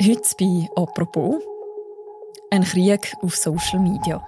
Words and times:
Heute 0.00 0.20
bei 0.38 0.68
«Apropos» 0.76 1.42
ein 2.50 2.62
Krieg 2.62 3.12
auf 3.20 3.34
Social 3.34 3.80
Media. 3.80 4.24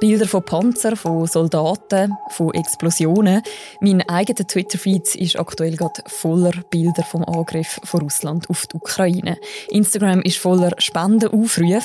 Bilder 0.00 0.26
von 0.26 0.42
Panzern, 0.42 0.96
von 0.96 1.26
Soldaten, 1.26 2.16
von 2.30 2.54
Explosionen. 2.54 3.42
Mein 3.80 4.00
eigener 4.08 4.46
Twitter-Feed 4.46 5.14
ist 5.14 5.38
aktuell 5.38 5.76
gerade 5.76 6.02
voller 6.06 6.52
Bilder 6.70 7.02
vom 7.02 7.22
Angriff 7.22 7.78
von 7.84 8.00
Russland 8.00 8.48
auf 8.48 8.66
die 8.66 8.76
Ukraine. 8.76 9.36
Instagram 9.68 10.22
ist 10.22 10.38
voller 10.38 10.72
Spendenaufrufe. 10.78 11.82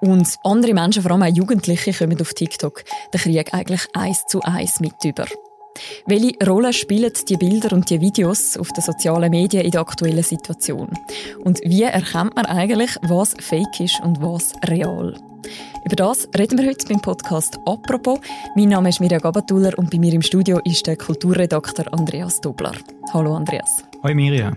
Und 0.00 0.36
andere 0.44 0.74
Menschen, 0.74 1.02
vor 1.02 1.12
allem 1.12 1.22
auch 1.22 1.34
Jugendliche, 1.34 1.92
kommen 1.92 2.20
auf 2.20 2.34
TikTok 2.34 2.84
den 3.12 3.20
Krieg 3.20 3.52
eigentlich 3.52 3.86
eins 3.94 4.24
zu 4.26 4.40
eins 4.42 4.80
mit 4.80 5.04
über. 5.04 5.26
Welche 6.06 6.34
Rolle 6.46 6.72
spielen 6.72 7.12
die 7.28 7.36
Bilder 7.36 7.72
und 7.72 7.88
die 7.90 8.00
Videos 8.00 8.56
auf 8.56 8.68
den 8.72 8.82
sozialen 8.82 9.30
Medien 9.30 9.64
in 9.64 9.70
der 9.70 9.80
aktuellen 9.80 10.22
Situation? 10.22 10.90
Und 11.44 11.60
wie 11.64 11.82
erkennt 11.82 12.34
man 12.36 12.46
eigentlich, 12.46 12.96
was 13.02 13.34
fake 13.40 13.80
ist 13.80 14.00
und 14.02 14.20
was 14.20 14.52
real? 14.68 15.14
Über 15.84 15.96
das 15.96 16.28
reden 16.36 16.58
wir 16.58 16.68
heute 16.68 16.86
beim 16.86 17.00
Podcast 17.00 17.58
«Apropos». 17.64 18.18
Mein 18.56 18.70
Name 18.70 18.88
ist 18.88 19.00
Mirja 19.00 19.18
Gabatuller 19.18 19.78
und 19.78 19.90
bei 19.90 19.98
mir 19.98 20.12
im 20.12 20.22
Studio 20.22 20.60
ist 20.64 20.86
der 20.86 20.96
Kulturredakteur 20.96 21.92
Andreas 21.92 22.40
Dobler. 22.40 22.72
Hallo 23.12 23.34
Andreas. 23.34 23.84
Hallo 24.02 24.14
Mirja. 24.14 24.52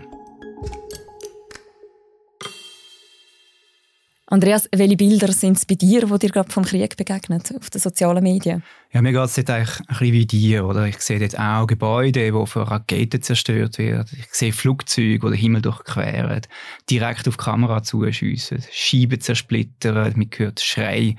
Andreas, 4.32 4.66
welche 4.74 4.96
Bilder 4.96 5.30
sind 5.30 5.58
es 5.58 5.66
bei 5.66 5.74
dir, 5.74 6.06
die 6.06 6.18
dir 6.20 6.30
gerade 6.30 6.50
vom 6.50 6.64
Krieg 6.64 6.96
begegnen 6.96 7.42
auf 7.54 7.68
den 7.68 7.80
sozialen 7.82 8.22
Medien? 8.22 8.62
Ja, 8.90 9.02
mir 9.02 9.12
geht 9.12 9.22
es 9.22 9.36
eigentlich 9.36 9.78
ein 9.80 9.86
bisschen 9.88 10.12
wie 10.14 10.24
dir. 10.24 10.64
Oder? 10.64 10.86
Ich 10.86 11.00
sehe 11.00 11.18
dort 11.18 11.38
auch 11.38 11.66
Gebäude, 11.66 12.32
die 12.32 12.46
von 12.46 12.62
Raketen 12.62 13.20
zerstört 13.20 13.76
werden. 13.76 14.08
Ich 14.18 14.32
sehe 14.32 14.54
Flugzeuge, 14.54 15.18
die 15.18 15.32
den 15.32 15.34
Himmel 15.34 15.60
durchqueren, 15.60 16.40
direkt 16.88 17.28
auf 17.28 17.36
die 17.36 17.44
Kamera 17.44 17.82
zuschiessen, 17.82 18.64
Scheiben 18.72 19.20
zersplittern, 19.20 20.14
man 20.16 20.30
hört 20.34 20.60
Schrei. 20.60 21.16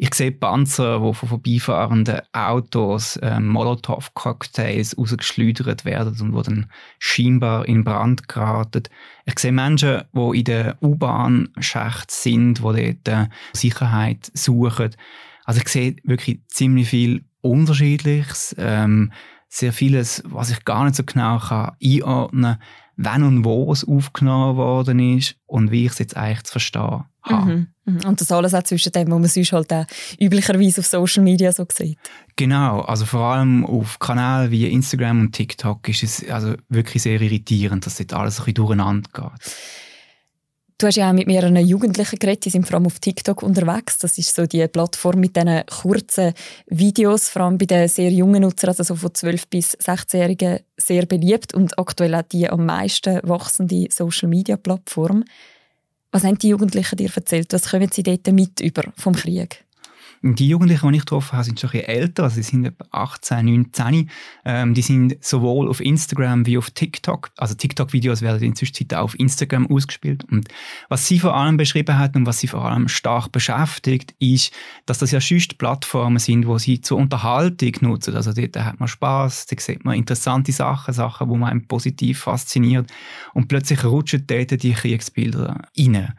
Ich 0.00 0.14
sehe 0.14 0.30
Panzer, 0.30 1.00
die 1.00 1.12
von 1.12 1.28
vorbeifahrenden 1.28 2.20
Autos 2.32 3.18
ähm, 3.20 3.48
Molotow-Cocktails 3.48 4.96
rausgeschleudert 4.96 5.84
werden 5.84 6.16
und 6.20 6.32
wo 6.32 6.42
dann 6.42 6.70
scheinbar 7.00 7.66
in 7.66 7.82
Brand 7.82 8.28
geraten. 8.28 8.84
Ich 9.26 9.40
sehe 9.40 9.50
Menschen, 9.50 10.02
die 10.12 10.38
in 10.38 10.44
der 10.44 10.80
U-Bahn-Schacht 10.80 12.12
sind, 12.12 12.58
die 12.58 12.62
dort 13.02 13.08
äh, 13.08 13.28
Sicherheit 13.52 14.30
suchen. 14.34 14.94
Also 15.44 15.60
ich 15.60 15.68
sehe 15.68 15.96
wirklich 16.04 16.42
ziemlich 16.46 16.88
viel 16.88 17.24
Unterschiedliches. 17.40 18.54
Ähm, 18.56 19.10
sehr 19.48 19.72
vieles, 19.72 20.22
was 20.26 20.50
ich 20.50 20.64
gar 20.64 20.84
nicht 20.84 20.94
so 20.94 21.02
genau 21.02 21.40
kann 21.40 21.72
einordnen 21.82 22.58
kann, 22.58 22.62
wann 22.98 23.22
und 23.24 23.44
wo 23.44 23.72
es 23.72 23.86
aufgenommen 23.86 24.56
worden 24.56 25.16
ist 25.16 25.34
und 25.46 25.72
wie 25.72 25.86
ich 25.86 25.92
es 25.92 25.98
jetzt 25.98 26.16
eigentlich 26.16 26.44
zu 26.44 26.52
verstehen 26.52 27.04
habe. 27.28 27.50
Mhm. 27.50 27.68
mhm. 27.84 28.00
Und 28.06 28.20
das 28.20 28.32
alles 28.32 28.54
auch 28.54 28.62
zwischen 28.62 28.92
dem, 28.92 29.10
was 29.10 29.18
man 29.18 29.28
sonst 29.28 29.52
halt 29.52 29.72
auch 29.72 29.86
üblicherweise 30.20 30.80
auf 30.80 30.86
Social 30.86 31.22
Media 31.24 31.52
so 31.52 31.66
sieht. 31.72 31.98
Genau, 32.36 32.80
also 32.80 33.04
vor 33.04 33.20
allem 33.20 33.64
auf 33.64 33.98
Kanälen 33.98 34.50
wie 34.50 34.66
Instagram 34.66 35.20
und 35.20 35.32
TikTok 35.32 35.88
ist 35.88 36.02
es 36.02 36.28
also 36.28 36.54
wirklich 36.68 37.02
sehr 37.02 37.20
irritierend, 37.20 37.86
dass 37.86 37.96
dort 37.96 38.12
alles 38.14 38.38
ein 38.38 38.44
bisschen 38.44 38.54
durcheinander 38.54 39.10
geht. 39.12 39.54
Du 40.80 40.86
hast 40.86 40.94
ja 40.94 41.08
auch 41.08 41.12
mit 41.12 41.26
mehreren 41.26 41.56
Jugendlichen 41.56 42.20
geredet, 42.20 42.44
die 42.44 42.50
sind 42.50 42.64
vor 42.64 42.76
allem 42.76 42.86
auf 42.86 43.00
TikTok 43.00 43.42
unterwegs. 43.42 43.98
Das 43.98 44.16
ist 44.16 44.32
so 44.32 44.46
die 44.46 44.64
Plattform 44.68 45.18
mit 45.18 45.34
diesen 45.34 45.66
kurzen 45.66 46.34
Videos, 46.68 47.28
vor 47.28 47.42
allem 47.42 47.58
bei 47.58 47.66
den 47.66 47.88
sehr 47.88 48.12
jungen 48.12 48.42
Nutzern, 48.42 48.68
also 48.68 48.84
so 48.84 48.94
von 48.94 49.12
12 49.12 49.48
bis 49.48 49.76
16-Jährigen, 49.76 50.60
sehr 50.76 51.04
beliebt 51.06 51.52
und 51.52 51.76
aktuell 51.80 52.14
auch 52.14 52.22
die 52.22 52.48
am 52.48 52.64
meisten 52.64 53.18
wachsende 53.24 53.88
Social-Media-Plattform. 53.90 55.24
Was 56.10 56.24
haben 56.24 56.38
die 56.38 56.48
Jugendlichen 56.48 56.96
dir 56.96 57.10
erzählt? 57.14 57.52
Was 57.52 57.70
kommen 57.70 57.90
sie 57.92 58.02
dort 58.02 58.26
mit 58.32 58.60
über 58.60 58.82
vom 58.96 59.14
Krieg? 59.14 59.64
Die 60.22 60.48
Jugendlichen, 60.48 60.90
die 60.90 60.96
ich 60.96 61.02
getroffen 61.02 61.32
habe, 61.32 61.44
sind 61.44 61.60
schon 61.60 61.70
ein 61.70 61.80
bisschen 61.80 61.88
älter, 61.88 62.22
also 62.24 62.36
sie 62.36 62.42
sind 62.42 62.64
etwa 62.64 62.84
18, 62.90 63.46
19. 63.46 64.10
Ähm, 64.44 64.74
die 64.74 64.82
sind 64.82 65.16
sowohl 65.24 65.68
auf 65.68 65.80
Instagram 65.80 66.44
wie 66.44 66.58
auf 66.58 66.70
TikTok. 66.70 67.30
Also 67.36 67.54
TikTok-Videos 67.54 68.22
werden 68.22 68.42
inzwischen 68.42 68.88
auch 68.94 69.04
auf 69.04 69.18
Instagram 69.18 69.70
ausgespielt. 69.70 70.24
Und 70.30 70.48
was 70.88 71.06
sie 71.06 71.20
vor 71.20 71.36
allem 71.36 71.56
beschrieben 71.56 71.98
hat 71.98 72.16
und 72.16 72.26
was 72.26 72.40
sie 72.40 72.48
vor 72.48 72.64
allem 72.64 72.88
stark 72.88 73.30
beschäftigt, 73.30 74.14
ist, 74.18 74.52
dass 74.86 74.98
das 74.98 75.12
ja 75.12 75.20
sonst 75.20 75.58
Plattformen 75.58 76.18
sind, 76.18 76.46
wo 76.46 76.58
sie 76.58 76.80
zur 76.80 76.98
Unterhaltung 76.98 77.72
nutzen. 77.80 78.16
Also 78.16 78.32
dort 78.32 78.56
hat 78.56 78.80
man 78.80 78.88
Spaß, 78.88 79.46
da 79.46 79.56
sieht 79.60 79.84
man 79.84 79.94
interessante 79.96 80.50
Sachen, 80.50 80.94
Sachen, 80.94 81.28
wo 81.28 81.36
man 81.36 81.50
einem 81.50 81.66
positiv 81.68 82.20
fasziniert. 82.20 82.90
Und 83.34 83.48
plötzlich 83.48 83.84
rutschen 83.84 84.24
dort 84.26 84.62
die 84.62 84.72
Kriegsbilder 84.72 85.62
rein. 85.76 86.14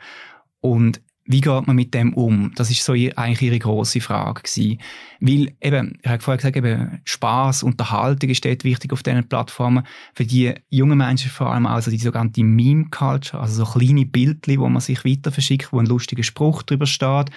Und 0.62 1.02
wie 1.30 1.42
geht 1.42 1.68
man 1.68 1.76
mit 1.76 1.94
dem 1.94 2.16
um? 2.16 2.52
Das 2.56 2.72
ist 2.72 2.84
so 2.84 2.94
eigentlich 2.94 3.44
ihre 3.44 3.60
große 3.60 4.02
Frage 4.02 4.42
gewesen. 4.42 4.80
Weil 5.20 5.56
eben, 5.62 6.00
ich 6.02 6.10
habe 6.10 6.24
vorher 6.24 6.38
gesagt, 6.38 6.58
eben 6.58 7.02
Spaß, 7.06 7.62
Unterhaltung 7.62 8.32
ist 8.32 8.44
dort 8.44 8.64
wichtig 8.64 8.92
auf 8.92 9.04
diesen 9.04 9.30
Plattformen. 9.30 9.86
Für 10.16 10.26
die 10.26 10.56
jungen 10.70 10.98
Menschen 10.98 11.30
vor 11.30 11.54
allem 11.54 11.68
also 11.68 11.92
die 11.92 12.00
sogenannte 12.00 12.44
Meme-Culture, 12.44 13.40
also 13.40 13.64
so 13.64 13.80
kleine 13.80 14.08
Bildchen, 14.08 14.60
wo 14.60 14.68
man 14.70 14.82
sich 14.82 15.06
weiter 15.06 15.32
verschickt, 15.32 15.72
wo 15.72 15.78
ein 15.78 15.86
lustiger 15.86 16.24
Spruch 16.24 16.64
drüber 16.64 16.88
steht. 16.88 17.30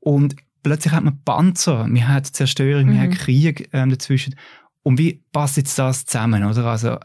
Und 0.00 0.36
plötzlich 0.62 0.92
hat 0.92 1.04
man 1.04 1.22
Panzer, 1.24 1.86
man 1.86 2.08
hat 2.08 2.26
Zerstörung, 2.26 2.88
mhm. 2.88 2.96
man 2.96 3.10
hat 3.10 3.18
Krieg 3.18 3.70
ähm, 3.72 3.88
dazwischen. 3.88 4.34
Und 4.82 4.98
wie 4.98 5.24
passt 5.32 5.56
jetzt 5.56 5.78
das 5.78 6.04
zusammen, 6.04 6.44
oder? 6.44 6.66
Also 6.66 6.98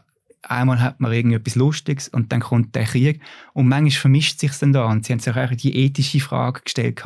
einmal 0.50 0.80
hat 0.80 1.00
man 1.00 1.12
irgendetwas 1.12 1.54
Lustiges 1.54 2.08
und 2.08 2.32
dann 2.32 2.40
kommt 2.40 2.74
der 2.74 2.84
Krieg 2.84 3.20
und 3.52 3.68
manchmal 3.68 4.00
vermischt 4.00 4.40
sich 4.40 4.52
dann 4.52 4.72
da 4.72 4.86
und 4.90 5.04
sie 5.04 5.12
haben 5.12 5.20
sich 5.20 5.36
auch 5.36 5.50
die 5.50 5.76
ethische 5.76 6.20
Frage 6.20 6.62
gestellt, 6.62 7.02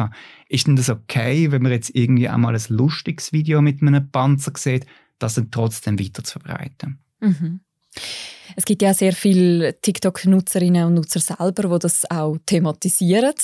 ist 0.48 0.66
denn 0.66 0.76
das 0.76 0.90
okay, 0.90 1.50
wenn 1.50 1.62
man 1.62 1.72
jetzt 1.72 1.94
irgendwie 1.94 2.28
einmal 2.28 2.54
ein 2.54 2.62
lustiges 2.68 3.32
Video 3.32 3.62
mit 3.62 3.82
einem 3.82 4.10
Panzer 4.10 4.52
sieht, 4.56 4.86
das 5.18 5.34
dann 5.34 5.50
trotzdem 5.50 5.98
weiter 5.98 6.24
zu 6.24 6.38
verbreiten? 6.38 6.98
Mhm. 7.20 7.60
Es 8.56 8.64
gibt 8.64 8.82
ja 8.82 8.94
sehr 8.94 9.12
viele 9.12 9.80
TikTok-Nutzerinnen 9.80 10.84
und 10.86 10.94
Nutzer 10.94 11.20
selber, 11.20 11.68
die 11.68 11.78
das 11.78 12.10
auch 12.10 12.36
thematisieren 12.46 13.34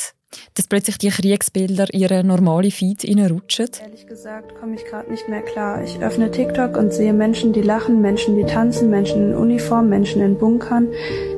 dass 0.54 0.66
plötzlich 0.66 0.98
die 0.98 1.10
Kriegsbilder 1.10 1.86
ihre 1.92 2.24
normale 2.24 2.70
Feed 2.70 3.04
reinrutschen? 3.04 3.68
Ehrlich 3.80 4.06
gesagt 4.06 4.54
komme 4.58 4.74
ich 4.74 4.84
gerade 4.84 5.10
nicht 5.10 5.28
mehr 5.28 5.42
klar. 5.42 5.82
Ich 5.82 6.00
öffne 6.00 6.30
TikTok 6.30 6.76
und 6.76 6.92
sehe 6.92 7.12
Menschen, 7.12 7.52
die 7.52 7.62
lachen, 7.62 8.00
Menschen, 8.00 8.36
die 8.36 8.44
tanzen, 8.44 8.90
Menschen 8.90 9.30
in 9.30 9.34
Uniform, 9.36 9.88
Menschen 9.88 10.22
in 10.22 10.38
Bunkern. 10.38 10.88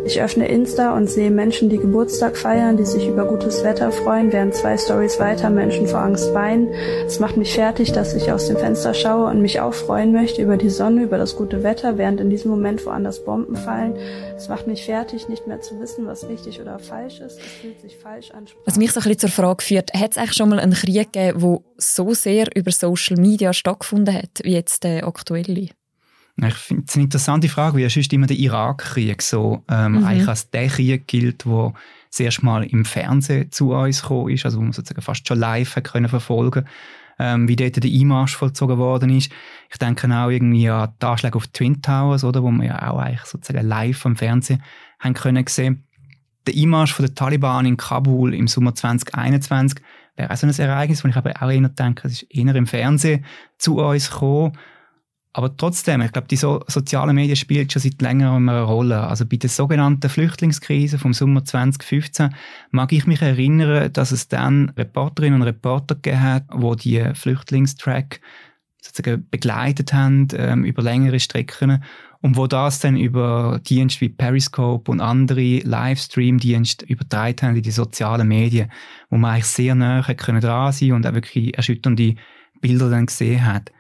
Ich 0.05 0.23
öffne 0.23 0.49
Insta 0.49 0.97
und 0.97 1.11
sehe 1.11 1.31
Menschen, 1.31 1.69
die 1.69 1.79
Geburtstag 1.79 2.37
feiern, 2.37 2.77
die 2.77 2.87
sich 2.87 3.07
über 3.07 3.27
gutes 3.27 3.63
Wetter 3.63 3.93
freuen, 3.93 4.33
während 4.33 4.55
zwei 4.55 4.79
Stories 4.79 5.19
weiter 5.19 5.51
Menschen 5.51 5.87
vor 5.87 6.01
Angst 6.01 6.33
weinen. 6.33 6.69
Es 7.07 7.21
macht 7.21 7.37
mich 7.37 7.53
fertig, 7.53 7.93
dass 7.93 8.15
ich 8.15 8.33
aus 8.33 8.49
dem 8.49 8.57
Fenster 8.57 8.95
schaue 8.95 9.31
und 9.31 9.43
mich 9.43 9.61
auch 9.61 9.75
freuen 9.75 10.13
möchte 10.13 10.43
über 10.43 10.57
die 10.57 10.71
Sonne, 10.71 11.03
über 11.03 11.19
das 11.19 11.37
gute 11.37 11.63
Wetter, 11.63 11.99
während 11.99 12.21
in 12.21 12.31
diesem 12.31 12.51
Moment 12.51 12.87
woanders 12.87 13.25
Bomben 13.25 13.57
fallen. 13.57 13.97
Es 14.37 14.49
macht 14.49 14.67
mich 14.67 14.85
fertig, 14.85 15.29
nicht 15.29 15.47
mehr 15.47 15.61
zu 15.61 15.79
wissen, 15.81 16.07
was 16.07 16.29
richtig 16.29 16.61
oder 16.61 16.79
falsch 16.79 17.21
ist. 17.21 17.39
Es 17.39 17.53
fühlt 17.61 17.81
sich 17.81 17.99
falsch 17.99 18.31
an. 18.31 18.47
Was 18.65 18.78
mich 18.79 18.93
so 18.93 19.01
ein 19.01 19.05
bisschen 19.05 19.19
zur 19.19 19.31
Frage 19.31 19.65
führt, 19.65 19.93
hat 19.95 20.13
es 20.13 20.19
eigentlich 20.19 20.35
schon 20.35 20.49
mal 20.49 20.59
einen 20.59 20.73
Krieg 20.73 21.13
gegeben, 21.13 21.41
der 21.41 21.59
so 21.77 22.15
sehr 22.15 22.47
über 22.57 22.71
Social 22.71 23.17
Media 23.17 23.53
stattgefunden 23.53 24.15
hat, 24.15 24.41
wie 24.43 24.53
jetzt 24.53 24.85
der 24.85 25.07
aktuelle? 25.07 25.69
Ich 26.41 26.55
finde 26.55 26.85
es 26.87 26.95
eine 26.95 27.05
interessante 27.05 27.49
Frage, 27.49 27.79
weil 27.79 27.91
sonst 27.91 28.13
immer 28.13 28.29
der 28.29 28.37
Irakkrieg 28.37 29.23
so 29.23 29.65
ähm, 29.69 29.93
mhm. 29.93 30.05
eigentlich 30.05 30.29
als 30.29 30.51
der 30.51 30.69
Krieg 30.69 31.07
gilt, 31.09 31.45
der 31.45 31.75
das 32.11 32.21
erste 32.21 32.45
Mal 32.45 32.65
im 32.65 32.85
Fernsehen 32.85 33.51
zu 33.51 33.73
uns 33.73 34.03
gekommen 34.03 34.31
ist, 34.31 34.45
also 34.45 34.59
wo 34.59 34.63
man 34.63 34.73
sozusagen 34.73 35.03
fast 35.03 35.27
schon 35.27 35.39
live 35.39 35.83
können 35.83 36.09
verfolgen 36.09 36.65
ähm, 37.19 37.49
wie 37.49 37.57
dort 37.57 37.83
der 37.83 37.91
Einmarsch 37.91 38.37
vollzogen 38.37 38.79
worden 38.79 39.11
ist. 39.11 39.31
Ich 39.71 39.79
denke 39.79 40.09
auch 40.15 40.31
irgendwie 40.31 40.69
an 40.69 40.95
die 41.01 41.07
Anschläge 41.07 41.37
auf 41.37 41.47
die 41.47 41.53
Twin 41.53 41.83
Towers, 41.83 42.25
oder, 42.25 42.43
wo 42.43 42.51
wir 42.51 42.67
ja 42.67 42.91
auch 42.91 42.99
eigentlich 42.99 43.25
sozusagen 43.25 43.67
live 43.67 44.07
am 44.07 44.17
Fernsehen 44.17 44.63
haben 45.01 45.15
können 45.15 45.47
sehen. 45.47 45.85
Der 46.49 46.57
Einmarsch 46.57 46.97
der 46.97 47.15
Taliban 47.15 47.67
in 47.67 47.77
Kabul 47.77 48.33
im 48.33 48.49
Sommer 48.49 48.75
2021 48.75 49.83
wäre 50.17 50.31
auch 50.31 50.37
so 50.37 50.47
ein 50.47 50.59
Ereignis, 50.59 51.05
wo 51.05 51.09
ich 51.09 51.17
aber 51.17 51.35
auch 51.43 51.51
eher 51.51 51.69
denke, 51.69 52.09
es 52.09 52.23
ist 52.23 52.35
eher 52.35 52.55
im 52.55 52.67
Fernsehen 52.67 53.27
zu 53.59 53.77
uns 53.81 54.11
gekommen. 54.11 54.57
Aber 55.35 55.55
trotzdem, 55.55 56.01
ich 56.01 56.11
glaube, 56.11 56.27
die 56.27 56.37
so 56.37 56.65
sozialen 56.67 57.15
Medien 57.15 57.37
spielen 57.37 57.69
schon 57.69 57.83
seit 57.83 58.01
längerem 58.01 58.49
eine 58.49 58.63
Rolle. 58.63 59.07
Also 59.07 59.27
bei 59.27 59.37
der 59.37 59.51
sogenannten 59.51 60.09
Flüchtlingskrise 60.09 60.99
vom 60.99 61.13
Sommer 61.13 61.45
2015 61.45 62.35
mag 62.71 62.93
ich 62.95 63.07
mich 63.07 63.21
erinnern, 63.21 63.93
dass 63.93 64.11
es 64.11 64.29
dann 64.29 64.71
Reporterinnen 64.71 65.43
und 65.43 65.47
Reporter 65.47 65.97
gegeben 65.97 66.23
hat, 66.23 66.45
wo 66.51 66.77
die 66.77 67.05
Flüchtlingstrack 67.13 68.21
sozusagen 68.81 69.29
begleitet 69.31 69.93
haben 69.93 70.29
ähm, 70.33 70.65
über 70.65 70.83
längere 70.83 71.21
Strecken 71.21 71.85
Und 72.21 72.37
wo 72.37 72.47
das 72.49 72.81
dann 72.81 72.97
über 72.97 73.61
Dienste 73.65 74.01
wie 74.01 74.09
Periscope 74.09 74.91
und 74.91 75.01
andere 75.01 75.59
Livestream-Dienste 75.59 76.85
übertragen 76.87 77.49
haben 77.49 77.57
in 77.57 77.63
die 77.63 77.71
sozialen 77.71 78.27
Medien, 78.27 78.73
wo 79.09 79.17
man 79.17 79.35
eigentlich 79.35 79.47
sehr 79.47 79.75
nah 79.75 80.03
können 80.03 80.41
dran 80.41 80.73
sein 80.73 80.93
und 80.93 81.07
auch 81.07 81.15
wirklich 81.15 81.57
erschütternde 81.57 82.17
Bilder 82.61 82.91
dann 82.91 83.07
gesehen 83.07 83.47
hat. 83.47 83.71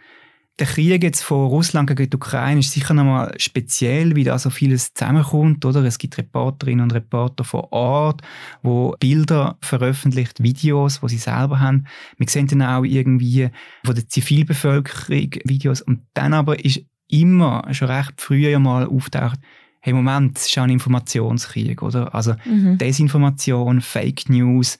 Der 0.58 0.66
Krieg 0.66 1.04
jetzt 1.04 1.22
von 1.22 1.46
Russland 1.46 1.88
gegen 1.88 2.10
die 2.10 2.16
Ukraine 2.16 2.58
ist 2.58 2.72
sicher 2.72 2.92
nochmal 2.92 3.32
speziell, 3.38 4.16
wie 4.16 4.24
da 4.24 4.40
so 4.40 4.50
vieles 4.50 4.92
zusammenkommt, 4.92 5.64
oder? 5.64 5.84
Es 5.84 5.98
gibt 5.98 6.18
Reporterinnen 6.18 6.82
und 6.82 6.94
Reporter 6.94 7.44
vor 7.44 7.72
Ort, 7.72 8.22
wo 8.62 8.96
Bilder 8.98 9.56
veröffentlicht, 9.60 10.42
Videos, 10.42 11.00
wo 11.00 11.06
sie 11.06 11.18
selber 11.18 11.60
haben. 11.60 11.86
Wir 12.16 12.28
sehen 12.28 12.48
dann 12.48 12.62
auch 12.62 12.82
irgendwie 12.82 13.50
von 13.84 13.94
der 13.94 14.08
Zivilbevölkerung 14.08 15.30
Videos 15.44 15.80
und 15.80 16.02
dann 16.14 16.34
aber 16.34 16.64
ist 16.64 16.84
immer 17.08 17.66
schon 17.72 17.88
recht 17.88 18.20
früh 18.20 18.48
ja 18.48 18.58
mal 18.58 18.86
auftaucht, 18.86 19.40
hey 19.80 19.92
Moment, 19.92 20.38
es 20.38 20.46
ist 20.46 20.58
auch 20.58 20.64
ein 20.64 20.70
Informationskrieg, 20.70 21.82
oder? 21.82 22.14
Also 22.14 22.34
mhm. 22.44 22.78
Desinformation, 22.78 23.80
Fake 23.80 24.28
News 24.28 24.78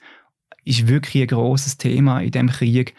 ist 0.65 0.87
wirklich 0.87 1.23
ein 1.23 1.27
großes 1.27 1.77
Thema 1.77 2.19
in 2.19 2.31
dem 2.31 2.49
Krieg 2.49 2.93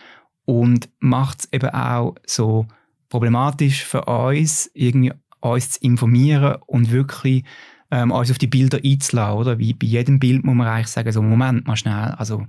und 0.45 0.89
macht 0.99 1.41
es 1.41 1.53
eben 1.53 1.71
auch 1.71 2.17
so 2.27 2.67
problematisch 3.09 3.85
für 3.85 4.05
uns, 4.05 4.71
irgendwie 4.75 5.13
uns 5.41 5.71
zu 5.73 5.81
informieren 5.83 6.57
und 6.67 6.91
wirklich 6.91 7.45
ähm, 7.91 8.11
uns 8.11 8.31
auf 8.31 8.39
die 8.39 8.47
Bilder 8.47 8.79
einzulassen, 8.85 9.39
oder? 9.39 9.59
Wie 9.59 9.75
bei 9.75 9.87
jedem 9.87 10.19
Bild 10.19 10.45
muss 10.45 10.55
man 10.55 10.67
eigentlich 10.67 10.89
sagen, 10.89 11.13
so 11.13 11.23
Moment 11.23 11.67
mal 11.67 11.77
schnell, 11.77 12.15
also 12.17 12.47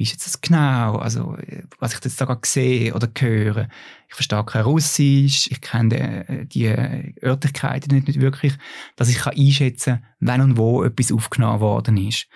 wie 0.00 0.04
ist 0.04 0.12
jetzt 0.12 0.24
das 0.24 0.40
genau? 0.40 0.96
Also, 0.96 1.36
was 1.78 1.92
ich 1.92 2.02
jetzt 2.02 2.18
da 2.18 2.24
gerade 2.24 2.40
sehe 2.46 2.94
oder 2.94 3.06
höre. 3.18 3.68
Ich 4.08 4.14
verstehe 4.14 4.42
kein 4.44 4.62
Russisch, 4.62 5.50
ich 5.50 5.60
kenne 5.60 6.24
die, 6.24 6.46
die 6.46 7.22
Örtlichkeiten 7.22 7.94
nicht, 7.94 8.08
nicht 8.08 8.18
wirklich, 8.18 8.54
dass 8.96 9.10
ich 9.10 9.18
kann 9.18 9.36
einschätzen 9.36 9.96
kann, 9.96 10.04
wann 10.20 10.40
und 10.40 10.56
wo 10.56 10.82
etwas 10.84 11.12
aufgenommen 11.12 11.60
worden 11.60 11.98
ist. 11.98 12.28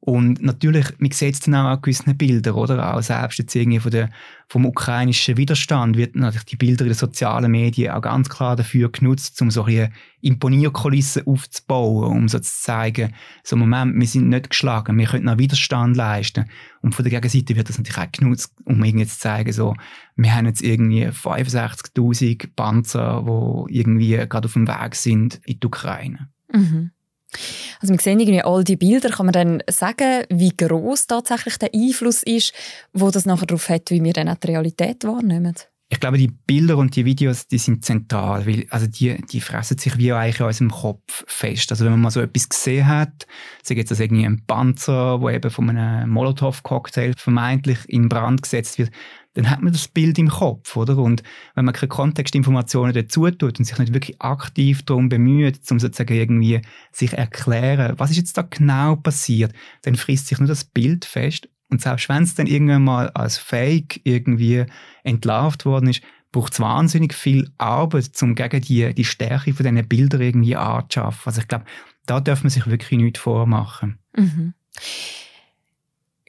Und 0.00 0.40
natürlich, 0.40 0.86
man 0.98 1.10
sieht 1.10 1.34
es 1.34 1.40
dann 1.40 1.54
auch 1.54 1.64
an 1.64 1.80
gewissen 1.82 2.16
Bildern, 2.16 2.54
oder? 2.54 2.94
Auch 2.94 3.02
selbst 3.02 3.38
jetzt 3.38 3.54
irgendwie 3.56 3.80
von 3.80 3.90
der, 3.90 4.10
vom 4.48 4.64
ukrainischen 4.64 5.36
Widerstand 5.36 5.96
wird 5.96 6.14
natürlich 6.14 6.44
die 6.44 6.56
Bilder 6.56 6.84
in 6.84 6.90
den 6.90 6.96
sozialen 6.96 7.50
Medien 7.50 7.92
auch 7.92 8.02
ganz 8.02 8.28
klar 8.28 8.54
dafür 8.54 8.90
genutzt, 8.92 9.40
um 9.42 9.50
so 9.50 9.64
eine 9.64 9.90
Imponierkulisse 10.20 11.26
aufzubauen, 11.26 12.12
um 12.18 12.28
so 12.28 12.38
zu 12.38 12.62
zeigen, 12.62 13.14
so 13.42 13.56
Moment, 13.56 13.98
wir 13.98 14.06
sind 14.06 14.28
nicht 14.28 14.50
geschlagen, 14.50 14.96
wir 14.96 15.06
können 15.06 15.24
noch 15.24 15.38
Widerstand 15.38 15.96
leisten. 15.96 16.44
Und 16.82 16.94
von 16.94 17.04
der 17.04 17.20
Gegenseite 17.20 17.56
wird 17.56 17.68
das 17.68 17.78
natürlich 17.78 17.98
auch 17.98 18.12
genutzt, 18.12 18.54
um 18.64 18.84
irgendwie 18.84 19.06
zu 19.06 19.18
zeigen, 19.18 19.52
so, 19.52 19.74
wir 20.14 20.32
haben 20.32 20.46
jetzt 20.46 20.62
irgendwie 20.62 21.06
65.000 21.06 22.50
Panzer, 22.54 23.24
die 23.68 23.76
irgendwie 23.76 24.16
gerade 24.28 24.46
auf 24.46 24.52
dem 24.52 24.68
Weg 24.68 24.94
sind 24.94 25.40
in 25.46 25.58
die 25.58 25.66
Ukraine. 25.66 26.28
Mhm. 26.52 26.92
Also 27.80 27.94
wir 27.94 28.00
sehen 28.00 28.20
irgendwie 28.20 28.42
all 28.42 28.64
die 28.64 28.76
Bilder, 28.76 29.10
kann 29.10 29.26
man 29.26 29.32
dann 29.32 29.62
sagen, 29.68 30.24
wie 30.28 30.54
groß 30.56 31.06
tatsächlich 31.06 31.58
der 31.58 31.70
Einfluss 31.74 32.22
ist, 32.22 32.52
wo 32.92 33.10
das 33.10 33.26
nachher 33.26 33.46
darauf 33.46 33.68
hat, 33.68 33.90
wie 33.90 34.02
wir 34.02 34.12
dann 34.12 34.28
auch 34.28 34.36
die 34.36 34.48
Realität 34.48 35.04
wahrnehmen? 35.04 35.54
Ich 35.88 36.00
glaube, 36.00 36.18
die 36.18 36.26
Bilder 36.26 36.78
und 36.78 36.96
die 36.96 37.04
Videos, 37.04 37.46
die 37.46 37.58
sind 37.58 37.84
zentral, 37.84 38.44
weil 38.44 38.66
also 38.70 38.88
die, 38.88 39.24
die 39.26 39.40
fressen 39.40 39.78
sich 39.78 39.96
wie 39.98 40.12
eigentlich 40.12 40.40
in 40.40 40.46
unserem 40.46 40.70
Kopf 40.72 41.24
fest. 41.28 41.70
Also 41.70 41.84
wenn 41.84 41.92
man 41.92 42.00
mal 42.00 42.10
so 42.10 42.20
etwas 42.20 42.48
gesehen 42.48 42.88
hat, 42.88 43.26
sei 43.62 43.76
jetzt 43.76 43.92
das 43.92 44.00
irgendwie 44.00 44.26
ein 44.26 44.44
Panzer, 44.46 45.20
wo 45.20 45.30
eben 45.30 45.48
von 45.48 45.70
einem 45.70 46.10
Molotow-Cocktail 46.10 47.12
vermeintlich 47.16 47.78
in 47.86 48.08
Brand 48.08 48.42
gesetzt 48.42 48.78
wird, 48.78 48.90
dann 49.34 49.50
hat 49.50 49.62
man 49.62 49.72
das 49.72 49.86
Bild 49.86 50.18
im 50.18 50.28
Kopf, 50.28 50.76
oder? 50.76 50.96
Und 50.96 51.22
wenn 51.54 51.66
man 51.66 51.74
keine 51.74 51.88
Kontextinformationen 51.88 52.94
dazu 52.94 53.30
tut 53.30 53.58
und 53.58 53.64
sich 53.64 53.78
nicht 53.78 53.92
wirklich 53.92 54.20
aktiv 54.20 54.82
darum 54.82 55.08
bemüht, 55.08 55.60
um 55.70 55.78
sozusagen 55.78 56.14
irgendwie 56.14 56.62
sich 56.90 57.12
erklären, 57.12 57.94
was 57.98 58.10
ist 58.10 58.16
jetzt 58.16 58.38
da 58.38 58.42
genau 58.42 58.96
passiert, 58.96 59.52
dann 59.82 59.94
frisst 59.94 60.28
sich 60.28 60.38
nur 60.38 60.48
das 60.48 60.64
Bild 60.64 61.04
fest. 61.04 61.48
Und 61.68 61.80
selbst 61.80 62.08
wenn 62.08 62.22
es 62.22 62.34
dann 62.34 62.46
irgendwann 62.46 62.84
mal 62.84 63.10
als 63.10 63.38
Fake 63.38 64.00
irgendwie 64.04 64.66
entlarvt 65.02 65.64
worden 65.64 65.88
ist, 65.88 66.02
braucht 66.32 66.52
es 66.52 66.60
wahnsinnig 66.60 67.14
viel 67.14 67.50
Arbeit, 67.58 68.10
um 68.22 68.34
gegen 68.34 68.60
die, 68.60 68.94
die 68.94 69.04
Stärke 69.04 69.54
von 69.54 69.64
diesen 69.64 69.88
Bildern 69.88 70.20
irgendwie 70.20 70.56
anzuschaffen. 70.56 71.22
Also 71.24 71.40
ich 71.40 71.48
glaube, 71.48 71.64
da 72.06 72.20
darf 72.20 72.42
man 72.42 72.50
sich 72.50 72.66
wirklich 72.66 73.00
nichts 73.00 73.20
vormachen. 73.20 73.98
Mhm. 74.16 74.54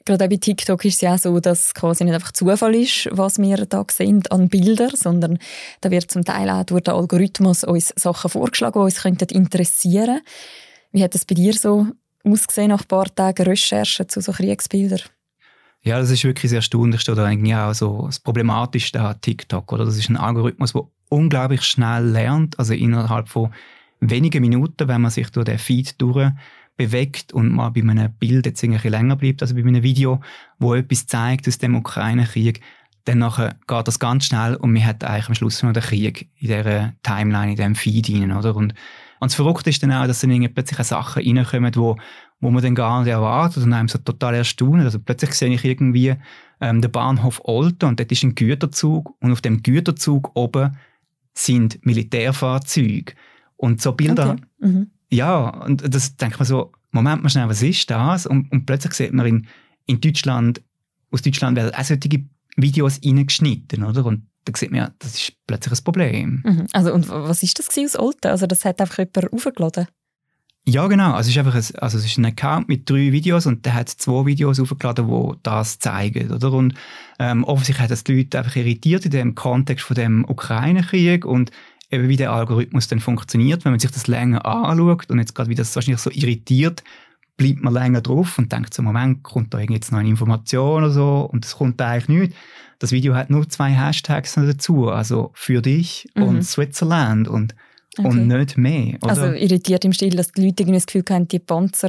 Gerade 0.04 0.26
bei 0.26 0.36
TikTok 0.36 0.82
ist 0.86 0.94
es 0.94 1.00
ja 1.02 1.14
auch 1.14 1.18
so, 1.18 1.38
dass 1.38 1.66
es 1.66 1.74
quasi 1.74 2.02
nicht 2.02 2.14
einfach 2.14 2.32
Zufall 2.32 2.74
ist, 2.74 3.10
was 3.12 3.38
wir 3.38 3.66
da 3.66 3.84
sehen 3.90 4.22
an 4.30 4.48
Bildern, 4.48 4.92
sondern 4.94 5.38
da 5.82 5.90
wird 5.90 6.10
zum 6.10 6.24
Teil 6.24 6.48
auch 6.48 6.64
durch 6.64 6.84
den 6.84 6.94
Algorithmus 6.94 7.62
uns 7.62 7.92
Sachen 7.94 8.30
vorgeschlagen, 8.30 8.80
die 8.80 8.84
uns 8.84 9.02
könnten 9.02 9.28
interessieren 9.28 10.22
Wie 10.92 11.04
hat 11.04 11.14
es 11.14 11.26
bei 11.26 11.34
dir 11.34 11.52
so 11.52 11.88
ausgesehen 12.24 12.70
nach 12.70 12.80
ein 12.80 12.88
paar 12.88 13.14
Tagen 13.14 13.42
Recherche 13.42 14.06
zu 14.06 14.22
so 14.22 14.32
Kriegsbildern? 14.32 15.02
Ja, 15.82 15.98
das 15.98 16.10
ist 16.10 16.24
wirklich 16.24 16.50
sehr 16.50 16.58
erstaunlich 16.58 17.08
oder 17.08 17.24
eigentlich 17.24 17.54
auch 17.54 17.72
so 17.72 18.06
das 18.06 18.18
Problematischste 18.20 19.00
an 19.00 19.20
TikTok. 19.20 19.72
Oder? 19.72 19.84
Das 19.84 19.96
ist 19.96 20.08
ein 20.08 20.16
Algorithmus, 20.16 20.72
der 20.72 20.82
unglaublich 21.08 21.62
schnell 21.62 22.04
lernt, 22.04 22.58
also 22.58 22.74
innerhalb 22.74 23.28
von 23.28 23.52
wenigen 24.00 24.40
Minuten, 24.40 24.88
wenn 24.88 25.00
man 25.00 25.10
sich 25.10 25.30
durch 25.30 25.46
den 25.46 25.58
Feed 25.58 26.00
durch 26.00 26.30
bewegt 26.76 27.32
und 27.32 27.50
mal 27.50 27.70
bei 27.70 27.80
einem 27.80 28.12
Bild 28.12 28.46
jetzt 28.46 28.62
irgendwie 28.62 28.88
länger 28.88 29.16
bleibt, 29.16 29.42
also 29.42 29.54
bei 29.54 29.62
einem 29.62 29.82
Video, 29.82 30.20
wo 30.58 30.74
etwas 30.74 31.06
zeigt 31.06 31.48
aus 31.48 31.58
dem 31.58 31.74
Ukraine-Krieg, 31.74 32.60
dann 33.04 33.18
nachher 33.18 33.56
geht 33.66 33.88
das 33.88 33.98
ganz 33.98 34.26
schnell 34.26 34.54
und 34.54 34.72
man 34.72 34.84
hat 34.84 35.02
eigentlich 35.02 35.28
am 35.28 35.34
Schluss 35.34 35.62
noch 35.62 35.72
den 35.72 35.82
Krieg 35.82 36.30
in 36.38 36.48
dieser 36.48 36.92
Timeline, 37.02 37.50
in 37.50 37.56
diesem 37.56 37.74
Feed 37.74 38.10
rein, 38.10 38.32
oder? 38.32 38.54
Und, 38.54 38.74
und 39.20 39.30
das 39.30 39.34
Verrückte 39.34 39.70
ist 39.70 39.82
dann 39.82 39.92
auch, 39.92 40.06
dass 40.06 40.20
dann 40.20 40.54
plötzlich 40.54 40.78
Sachen 40.86 41.22
reinkommen, 41.22 41.74
wo, 41.76 41.96
wo 42.40 42.50
man 42.50 42.62
dann 42.62 42.74
gar 42.74 43.02
nicht 43.02 43.10
erwartet 43.10 43.64
und 43.64 43.72
einem 43.72 43.88
so 43.88 43.98
total 43.98 44.34
erstaunt. 44.34 44.82
Also 44.82 44.98
plötzlich 44.98 45.32
sehe 45.32 45.52
ich 45.52 45.64
irgendwie 45.64 46.14
ähm, 46.60 46.80
den 46.80 46.92
Bahnhof 46.92 47.40
Olten 47.44 47.88
und 47.88 48.00
dort 48.00 48.12
ist 48.12 48.22
ein 48.22 48.34
Güterzug 48.34 49.14
und 49.20 49.32
auf 49.32 49.40
dem 49.40 49.62
Güterzug 49.62 50.30
oben 50.34 50.76
sind 51.34 51.84
Militärfahrzeuge. 51.84 53.14
Und 53.56 53.82
so 53.82 53.92
Bilder, 53.92 54.30
okay. 54.30 54.42
mhm 54.60 54.90
ja, 55.10 55.48
und 55.64 55.94
das 55.94 56.16
denkt 56.16 56.38
man 56.38 56.46
so, 56.46 56.72
Moment 56.90 57.22
mal 57.22 57.28
schnell, 57.28 57.48
was 57.48 57.62
ist 57.62 57.90
das? 57.90 58.26
Und, 58.26 58.50
und 58.52 58.66
plötzlich 58.66 58.94
sieht 58.94 59.12
man 59.12 59.26
in, 59.26 59.46
in 59.86 60.00
Deutschland, 60.00 60.62
aus 61.10 61.22
Deutschland 61.22 61.56
werden 61.56 61.74
auch 61.74 61.84
solche 61.84 62.24
Videos 62.56 63.00
reingeschnitten, 63.04 63.84
oder? 63.84 64.04
Und 64.04 64.27
da 64.52 64.58
sieht 64.58 64.70
man 64.70 64.80
ja, 64.80 64.90
das 64.98 65.14
ist 65.14 65.32
plötzlich 65.46 65.78
ein 65.78 65.84
Problem. 65.84 66.42
Mhm. 66.44 66.66
Also, 66.72 66.92
und 66.92 67.08
was 67.08 67.42
ist 67.42 67.58
das 67.58 67.68
aus 67.76 67.98
Olten? 67.98 68.28
Also, 68.28 68.46
das 68.46 68.64
hat 68.64 68.80
einfach 68.80 68.98
jemand 68.98 69.32
aufgeladen? 69.32 69.88
Ja, 70.68 70.86
genau. 70.86 71.12
Also 71.12 71.30
es, 71.30 71.36
ist 71.36 71.38
einfach 71.38 71.54
ein, 71.54 71.80
also 71.80 71.96
es 71.96 72.04
ist 72.04 72.18
ein 72.18 72.26
Account 72.26 72.68
mit 72.68 72.90
drei 72.90 73.10
Videos 73.10 73.46
und 73.46 73.64
der 73.64 73.72
hat 73.72 73.88
zwei 73.88 74.26
Videos 74.26 74.60
aufgeladen, 74.60 75.08
die 75.08 75.38
das 75.42 75.78
zeigen. 75.78 76.30
Oder? 76.30 76.52
Und 76.52 76.74
ähm, 77.18 77.42
offensichtlich 77.44 77.84
hat 77.84 77.90
das 77.90 78.04
die 78.04 78.18
Leute 78.18 78.38
einfach 78.38 78.54
irritiert 78.54 79.06
in 79.06 79.10
dem 79.10 79.34
Kontext 79.34 79.86
von 79.86 79.94
dem 79.94 80.26
Ukraine-Krieg 80.28 81.24
und 81.24 81.52
eben 81.90 82.10
wie 82.10 82.18
der 82.18 82.32
Algorithmus 82.32 82.86
dann 82.86 83.00
funktioniert. 83.00 83.64
Wenn 83.64 83.72
man 83.72 83.80
sich 83.80 83.90
das 83.90 84.08
länger 84.08 84.44
anschaut 84.44 85.10
und 85.10 85.18
jetzt 85.18 85.34
gerade 85.34 85.48
wie 85.48 85.54
das 85.54 85.74
wahrscheinlich 85.74 86.02
so 86.02 86.10
irritiert, 86.10 86.84
bleibt 87.38 87.62
man 87.62 87.72
länger 87.72 88.02
drauf 88.02 88.36
und 88.36 88.52
denkt 88.52 88.74
so, 88.74 88.82
Moment, 88.82 89.22
kommt 89.22 89.54
da 89.54 89.60
jetzt 89.60 89.90
noch 89.90 90.00
eine 90.00 90.08
Information 90.10 90.84
oder 90.84 90.90
so 90.90 91.30
und 91.32 91.46
es 91.46 91.56
kommt 91.56 91.80
da 91.80 91.92
eigentlich 91.92 92.08
nicht. 92.08 92.32
Das 92.78 92.92
Video 92.92 93.14
hat 93.14 93.30
nur 93.30 93.48
zwei 93.48 93.70
Hashtags 93.70 94.34
dazu, 94.34 94.90
also 94.90 95.30
für 95.32 95.62
dich 95.62 96.08
mhm. 96.14 96.22
und 96.24 96.42
Switzerland 96.42 97.26
und 97.28 97.54
Okay. 97.96 98.06
und 98.06 98.28
nicht 98.28 98.56
mehr. 98.56 98.96
Oder? 99.02 99.10
Also 99.10 99.24
irritiert 99.32 99.84
im 99.84 99.92
Stil, 99.92 100.14
dass 100.14 100.30
die 100.30 100.44
Leute 100.44 100.64
das 100.64 100.86
Gefühl 100.86 101.02
haben, 101.10 101.26
die 101.26 101.40
Panzer 101.40 101.88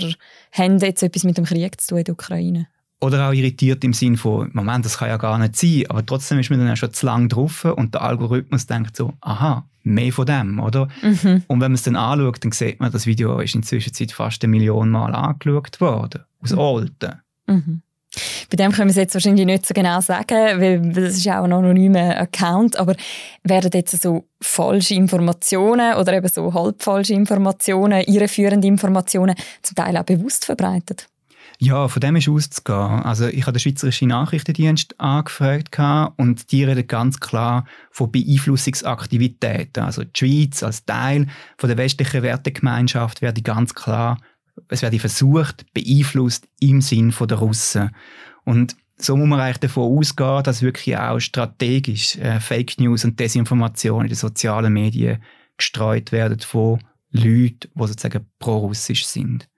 haben 0.51 0.79
jetzt 0.79 1.03
etwas 1.03 1.23
mit 1.23 1.37
dem 1.37 1.45
Krieg 1.45 1.79
zu 1.79 1.89
tun 1.89 1.97
in 1.99 2.03
der 2.05 2.13
Ukraine. 2.13 2.67
Oder 3.01 3.29
auch 3.29 3.33
irritiert 3.33 3.83
im 3.83 3.93
Sinn 3.93 4.17
von, 4.17 4.49
Moment, 4.53 4.83
das 4.83 4.97
kann 4.97 5.07
ja 5.07 5.17
gar 5.17 5.37
nicht 5.37 5.55
sein, 5.55 5.83
aber 5.87 6.05
trotzdem 6.05 6.39
ist 6.39 6.49
man 6.49 6.59
dann 6.59 6.67
ja 6.67 6.75
schon 6.75 6.93
zu 6.93 7.05
lang 7.05 7.29
drauf 7.29 7.63
und 7.63 7.93
der 7.93 8.01
Algorithmus 8.01 8.65
denkt 8.65 8.97
so, 8.97 9.13
aha, 9.21 9.65
mehr 9.83 10.11
von 10.11 10.25
dem, 10.25 10.59
oder? 10.59 10.89
Mhm. 11.01 11.43
Und 11.47 11.61
wenn 11.61 11.71
man 11.71 11.73
es 11.73 11.83
dann 11.83 11.95
anschaut, 11.95 12.43
dann 12.43 12.51
sieht 12.51 12.79
man, 12.81 12.91
das 12.91 13.05
Video 13.05 13.39
ist 13.39 13.55
inzwischen 13.55 14.09
fast 14.09 14.43
eine 14.43 14.51
Million 14.51 14.89
Mal 14.89 15.15
angeschaut 15.15 15.79
worden, 15.79 16.23
aus 16.41 16.51
mhm. 16.51 16.59
Alten. 16.59 17.21
Mhm. 17.47 17.81
Bei 18.49 18.57
dem 18.57 18.71
können 18.71 18.87
wir 18.87 18.91
es 18.91 18.95
jetzt 18.97 19.13
wahrscheinlich 19.13 19.45
nicht 19.45 19.67
so 19.67 19.73
genau 19.73 20.01
sagen, 20.01 20.59
weil 20.59 20.81
das 20.91 21.15
ist 21.15 21.27
auch 21.27 21.43
ein 21.43 21.53
anonymer 21.53 22.17
Account, 22.17 22.77
aber 22.77 22.95
werden 23.43 23.69
jetzt 23.73 24.01
so 24.01 24.25
falsche 24.41 24.95
Informationen 24.95 25.93
oder 25.95 26.13
eben 26.13 26.27
so 26.27 26.53
halbfalsche 26.53 27.13
Informationen, 27.13 28.01
irreführende 28.01 28.67
Informationen 28.67 29.35
zum 29.61 29.75
Teil 29.75 29.95
auch 29.95 30.03
bewusst 30.03 30.45
verbreitet? 30.45 31.07
Ja, 31.61 31.89
von 31.89 31.99
dem 31.99 32.15
ist 32.15 32.29
auszugehen. 32.29 33.03
Also 33.03 33.27
ich 33.27 33.41
habe 33.41 33.51
den 33.51 33.59
Schweizerischen 33.59 34.07
Nachrichtendienst 34.07 34.97
angefragt 34.97 35.77
und 36.15 36.53
die 36.53 36.63
reden 36.63 36.87
ganz 36.87 37.19
klar 37.19 37.65
von 37.91 38.09
Beeinflussungsaktivitäten. 38.13 39.83
Also 39.83 40.05
die 40.05 40.17
Schweiz 40.17 40.63
als 40.63 40.85
Teil 40.85 41.27
von 41.57 41.67
der 41.67 41.77
westlichen 41.77 42.23
Wertegemeinschaft 42.23 43.21
werde 43.21 43.41
ganz 43.41 43.75
klar, 43.75 44.21
es 44.69 44.81
werde 44.81 44.99
versucht, 44.99 45.65
beeinflusst 45.73 46.47
im 46.61 46.79
Sinn 46.79 47.13
der 47.19 47.37
Russen. 47.37 47.93
Und 48.45 48.77
so 48.95 49.17
muss 49.17 49.27
man 49.27 49.41
eigentlich 49.41 49.57
davon 49.57 49.97
ausgehen, 49.97 50.43
dass 50.43 50.61
wirklich 50.61 50.97
auch 50.97 51.19
strategisch 51.19 52.15
äh, 52.19 52.39
Fake 52.39 52.79
News 52.79 53.03
und 53.03 53.19
Desinformation 53.19 54.03
in 54.03 54.09
den 54.09 54.15
sozialen 54.15 54.71
Medien 54.71 55.21
gestreut 55.57 56.13
werden 56.13 56.39
von 56.39 56.79
Leuten, 57.11 57.69
die 57.75 57.87
sozusagen 57.87 58.25
pro-russisch 58.39 59.05
sind. 59.05 59.49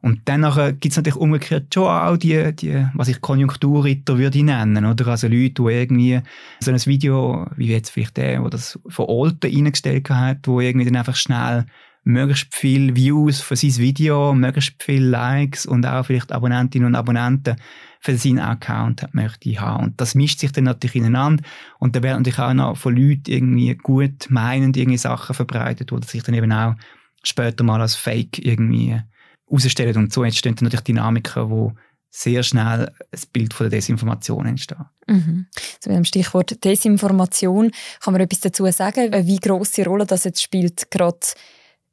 Und 0.00 0.20
dann 0.26 0.42
gibt 0.80 0.92
es 0.92 0.96
natürlich 0.96 1.16
umgekehrt 1.16 1.74
schon 1.74 1.88
auch 1.88 2.16
die, 2.16 2.54
die, 2.54 2.86
was 2.94 3.08
ich 3.08 3.20
Konjunkturritter 3.20 4.18
würde 4.18 4.42
nennen, 4.42 4.84
oder? 4.84 5.08
Also 5.08 5.26
Leute, 5.26 5.62
die 5.62 5.72
irgendwie 5.72 6.20
so 6.60 6.70
ein 6.70 6.86
Video, 6.86 7.46
wie 7.56 7.68
jetzt 7.68 7.90
vielleicht 7.90 8.16
der, 8.16 8.40
der 8.40 8.50
das 8.50 8.78
von 8.88 9.06
Olten 9.06 9.52
reingestellt 9.52 10.08
hat, 10.10 10.46
wo 10.46 10.60
irgendwie 10.60 10.86
dann 10.86 10.96
einfach 10.96 11.16
schnell 11.16 11.66
möglichst 12.04 12.54
viele 12.54 12.96
Views 12.96 13.40
für 13.40 13.56
sein 13.56 13.76
Video, 13.76 14.32
möglichst 14.32 14.82
viele 14.82 15.08
Likes 15.08 15.66
und 15.66 15.84
auch 15.84 16.06
vielleicht 16.06 16.32
Abonnentinnen 16.32 16.86
und 16.86 16.94
Abonnenten 16.94 17.56
für 18.00 18.16
seinen 18.16 18.38
Account 18.38 19.06
möchte 19.12 19.60
haben. 19.60 19.84
Und 19.84 20.00
das 20.00 20.14
mischt 20.14 20.38
sich 20.38 20.52
dann 20.52 20.64
natürlich 20.64 20.96
ineinander 20.96 21.42
und 21.78 21.96
da 21.96 22.02
werden 22.02 22.18
natürlich 22.18 22.38
auch 22.38 22.54
noch 22.54 22.76
von 22.76 22.96
Leuten 22.96 23.30
irgendwie 23.30 23.74
gut 23.74 24.26
meinend 24.30 24.76
irgendwie 24.76 24.96
Sachen 24.96 25.34
verbreitet, 25.34 25.90
die 25.90 26.06
sich 26.06 26.22
dann 26.22 26.34
eben 26.34 26.52
auch 26.52 26.74
später 27.24 27.64
mal 27.64 27.80
als 27.80 27.94
Fake 27.94 28.38
irgendwie 28.38 29.00
herausstellen. 29.48 29.96
Und 29.96 30.12
so 30.12 30.22
entstehen 30.22 30.54
dann 30.54 30.64
natürlich 30.64 30.84
Dynamiken, 30.84 31.50
wo 31.50 31.72
sehr 32.10 32.42
schnell 32.42 32.90
ein 33.12 33.20
Bild 33.32 33.52
von 33.52 33.68
der 33.68 33.78
Desinformation 33.78 34.46
entsteht. 34.46 34.78
Mhm. 35.06 35.46
So 35.80 35.90
mit 35.90 35.98
dem 35.98 36.04
Stichwort 36.04 36.64
Desinformation 36.64 37.70
kann 38.00 38.12
man 38.12 38.22
etwas 38.22 38.40
dazu 38.40 38.70
sagen, 38.70 39.12
wie 39.26 39.38
große 39.38 39.84
Rolle 39.84 40.06
das 40.06 40.24
jetzt 40.24 40.42
spielt, 40.42 40.90
gerade 40.90 41.18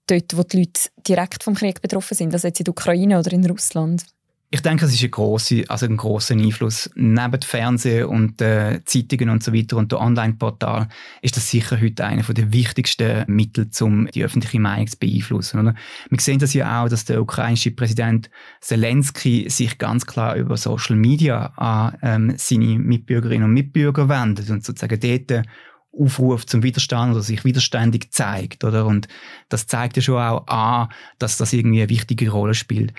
dort, 0.07 0.37
wo 0.37 0.43
die 0.43 0.59
Leute 0.59 0.89
direkt 1.07 1.43
vom 1.43 1.55
Krieg 1.55 1.81
betroffen 1.81 2.15
sind, 2.15 2.33
also 2.33 2.47
jetzt 2.47 2.59
in 2.59 2.65
der 2.65 2.71
Ukraine 2.71 3.19
oder 3.19 3.31
in 3.33 3.45
Russland? 3.45 4.03
Ich 4.51 4.61
denke, 4.61 4.85
es 4.85 4.93
ist 4.93 5.03
ein 5.03 5.11
grosser, 5.11 5.63
also 5.67 5.85
ein 5.85 5.97
grosser 5.97 6.35
Einfluss. 6.35 6.89
Neben 6.95 7.41
Fernsehen 7.41 8.05
und 8.05 8.41
äh, 8.41 8.79
Zeitungen 8.85 9.29
und 9.29 9.43
so 9.43 9.53
weiter 9.53 9.75
und 9.75 9.91
der 9.91 9.99
Online-Portal 9.99 10.87
ist 11.21 11.35
das 11.35 11.49
sicher 11.49 11.81
heute 11.81 12.05
einer 12.05 12.21
der 12.21 12.53
wichtigsten 12.53 13.25
Mittel, 13.27 13.67
um 13.81 14.07
die 14.07 14.23
öffentliche 14.23 14.59
Meinung 14.59 14.87
zu 14.87 14.97
beeinflussen. 14.97 15.59
Oder? 15.59 15.75
Wir 16.09 16.19
sehen 16.19 16.39
das 16.39 16.53
ja 16.53 16.83
auch, 16.83 16.89
dass 16.89 17.05
der 17.05 17.21
ukrainische 17.21 17.71
Präsident 17.71 18.29
Zelensky 18.61 19.49
sich 19.49 19.77
ganz 19.79 20.05
klar 20.05 20.35
über 20.35 20.57
Social 20.57 20.95
Media 20.95 21.47
an 21.57 21.97
ähm, 22.01 22.33
seine 22.37 22.77
Mitbürgerinnen 22.79 23.45
und 23.45 23.53
Mitbürger 23.53 24.07
wendet 24.09 24.49
und 24.51 24.63
sozusagen 24.63 24.99
dort 24.99 25.45
aufruft 25.91 26.49
zum 26.49 26.61
Widerstand 26.61 27.13
oder 27.13 27.23
sich 27.23 27.43
widerständig 27.45 28.11
zeigt, 28.11 28.63
oder? 28.63 28.85
Und 28.85 29.07
das 29.49 29.67
zeigt 29.67 29.95
ja 29.95 30.01
schon 30.01 30.21
auch 30.21 30.47
an, 30.47 30.89
dass 31.19 31.37
das 31.37 31.53
irgendwie 31.53 31.81
eine 31.81 31.89
wichtige 31.89 32.29
Rolle 32.29 32.53
spielt. 32.53 32.93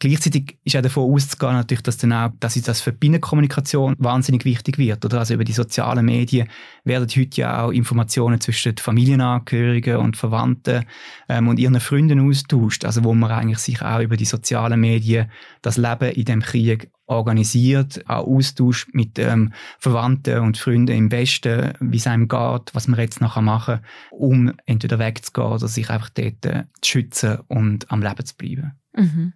Gleichzeitig 0.00 0.58
ist 0.62 0.76
auch 0.76 0.82
davon 0.82 1.12
auszugehen, 1.12 1.54
natürlich, 1.54 1.82
dass, 1.82 1.96
dann 1.96 2.12
auch, 2.12 2.30
dass 2.38 2.54
das 2.54 2.80
für 2.80 2.92
Binnenkommunikation 2.92 3.96
wahnsinnig 3.98 4.44
wichtig 4.44 4.78
wird. 4.78 5.04
Oder? 5.04 5.18
Also 5.18 5.34
über 5.34 5.42
die 5.42 5.52
sozialen 5.52 6.06
Medien 6.06 6.48
werden 6.84 7.08
heute 7.08 7.40
ja 7.40 7.64
auch 7.64 7.72
Informationen 7.72 8.40
zwischen 8.40 8.76
den 8.76 8.78
Familienangehörigen 8.78 9.96
und 9.96 10.16
Verwandten 10.16 10.84
ähm, 11.28 11.48
und 11.48 11.58
ihren 11.58 11.80
Freunden 11.80 12.28
austauscht. 12.28 12.84
Also 12.84 13.02
wo 13.02 13.12
man 13.12 13.32
eigentlich 13.32 13.58
sich 13.58 13.82
auch 13.82 14.00
über 14.00 14.16
die 14.16 14.24
sozialen 14.24 14.80
Medien 14.80 15.32
das 15.62 15.76
Leben 15.76 16.12
in 16.12 16.24
dem 16.24 16.42
Krieg 16.42 16.92
organisiert, 17.06 18.08
auch 18.08 18.26
Austausch 18.26 18.86
mit 18.92 19.18
ähm, 19.18 19.52
Verwandten 19.80 20.38
und 20.40 20.58
Freunden 20.58 20.96
im 20.96 21.10
Westen, 21.10 21.72
wie 21.80 21.96
es 21.96 22.06
einem 22.06 22.28
geht, 22.28 22.72
was 22.72 22.86
man 22.86 23.00
jetzt 23.00 23.20
nachher 23.20 23.42
machen, 23.42 23.80
um 24.12 24.52
entweder 24.64 25.00
wegzugehen 25.00 25.48
oder 25.48 25.66
sich 25.66 25.90
einfach 25.90 26.10
dort 26.10 26.46
äh, 26.46 26.64
zu 26.82 26.90
schützen 26.90 27.38
und 27.48 27.90
am 27.90 28.02
Leben 28.02 28.24
zu 28.24 28.36
bleiben. 28.36 28.72
Mhm. 28.94 29.32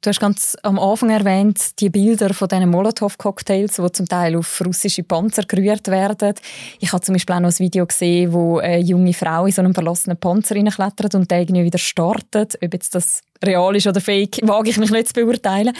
Du 0.00 0.10
hast 0.10 0.20
ganz 0.20 0.56
am 0.62 0.78
Anfang 0.78 1.10
erwähnt, 1.10 1.80
die 1.80 1.90
Bilder 1.90 2.32
von 2.32 2.46
diesen 2.46 2.70
Molotow-Cocktails, 2.70 3.76
die 3.76 3.92
zum 3.92 4.06
Teil 4.06 4.36
auf 4.36 4.62
russische 4.64 5.02
Panzer 5.02 5.42
gerührt 5.42 5.88
werden. 5.88 6.34
Ich 6.78 6.92
habe 6.92 7.02
zum 7.02 7.14
Beispiel 7.14 7.34
auch 7.34 7.40
noch 7.40 7.50
ein 7.50 7.58
Video 7.58 7.84
gesehen, 7.84 8.32
wo 8.32 8.58
eine 8.58 8.78
junge 8.78 9.12
Frau 9.12 9.46
in 9.46 9.52
so 9.52 9.60
einem 9.60 9.74
verlassenen 9.74 10.16
Panzer 10.16 10.54
reinklettert 10.54 11.16
und 11.16 11.28
der 11.28 11.40
irgendwie 11.40 11.64
wieder 11.64 11.78
startet. 11.78 12.56
Ob 12.62 12.72
jetzt 12.72 12.94
das 12.94 13.22
real 13.44 13.74
ist 13.74 13.88
oder 13.88 14.00
fake, 14.00 14.38
wage 14.42 14.70
ich 14.70 14.78
mich 14.78 14.92
nicht 14.92 15.08
zu 15.08 15.14
beurteilen. 15.14 15.74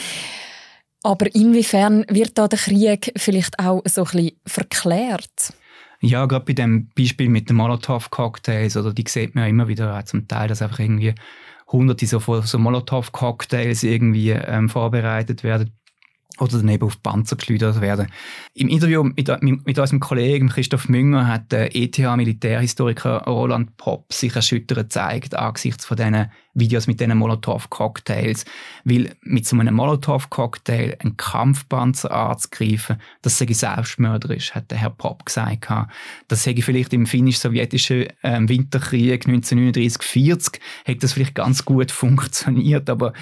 Aber 1.01 1.33
inwiefern 1.33 2.05
wird 2.09 2.37
da 2.37 2.49
der 2.49 2.59
Krieg 2.59 3.13
vielleicht 3.15 3.57
auch 3.57 3.81
so 3.85 4.03
ein 4.03 4.11
bisschen 4.11 4.31
verklärt? 4.45 5.53
Ja, 6.01 6.25
gerade 6.25 6.43
bei 6.43 6.53
dem 6.53 6.89
Beispiel 6.89 7.29
mit 7.29 7.49
den 7.49 7.55
Molotow-Cocktails, 7.55 8.75
oder 8.75 8.93
die 8.93 9.05
sieht 9.07 9.33
man 9.33 9.45
ja 9.45 9.49
immer 9.49 9.69
wieder 9.69 10.05
zum 10.05 10.27
Teil, 10.27 10.49
dass 10.49 10.61
einfach 10.61 10.79
irgendwie 10.79 11.15
hunderte 11.71 12.07
so, 12.07 12.19
so 12.41 12.57
Molotow-Cocktails 12.57 13.83
irgendwie 13.83 14.31
ähm, 14.31 14.69
vorbereitet 14.69 15.43
werden 15.43 15.78
oder 16.37 16.57
dann 16.57 16.69
eben 16.69 16.85
auf 16.85 17.01
Panzer 17.01 17.35
geschleudert 17.35 17.81
werden. 17.81 18.07
Im 18.53 18.69
Interview 18.69 19.03
mit, 19.03 19.29
mit, 19.41 19.65
mit 19.65 19.79
unserem 19.79 19.99
Kollegen 19.99 20.49
Christoph 20.49 20.87
Münger 20.87 21.27
hat 21.27 21.51
der 21.51 21.75
ETH-Militärhistoriker 21.75 23.23
Roland 23.25 23.75
Popp 23.77 24.13
sich 24.13 24.35
erschüttert 24.35 24.77
gezeigt 24.77 25.35
angesichts 25.35 25.85
von 25.85 25.97
diesen 25.97 26.31
Videos 26.53 26.87
mit 26.87 26.99
diesen 26.99 27.17
Molotow-Cocktails. 27.17 28.45
Weil 28.85 29.15
mit 29.21 29.47
so 29.47 29.57
einem 29.57 29.75
Molotow-Cocktail 29.75 30.97
einen 30.99 31.17
Kampfpanzer 31.17 32.11
anzugreifen, 32.11 32.97
das 33.21 33.37
sei 33.37 33.47
selbstmörderisch, 33.47 34.53
hat 34.53 34.71
der 34.71 34.77
Herr 34.77 34.91
Popp 34.91 35.25
gesagt. 35.25 35.67
Das 36.27 36.45
hätte 36.45 36.61
vielleicht 36.61 36.93
im 36.93 37.05
finnisch-sowjetischen 37.05 38.07
ähm, 38.23 38.47
Winterkrieg 38.47 39.25
1939-40 39.25 40.59
hätte 40.85 40.99
das 41.01 41.13
vielleicht 41.13 41.35
ganz 41.35 41.65
gut 41.65 41.91
funktioniert, 41.91 42.89
aber 42.89 43.13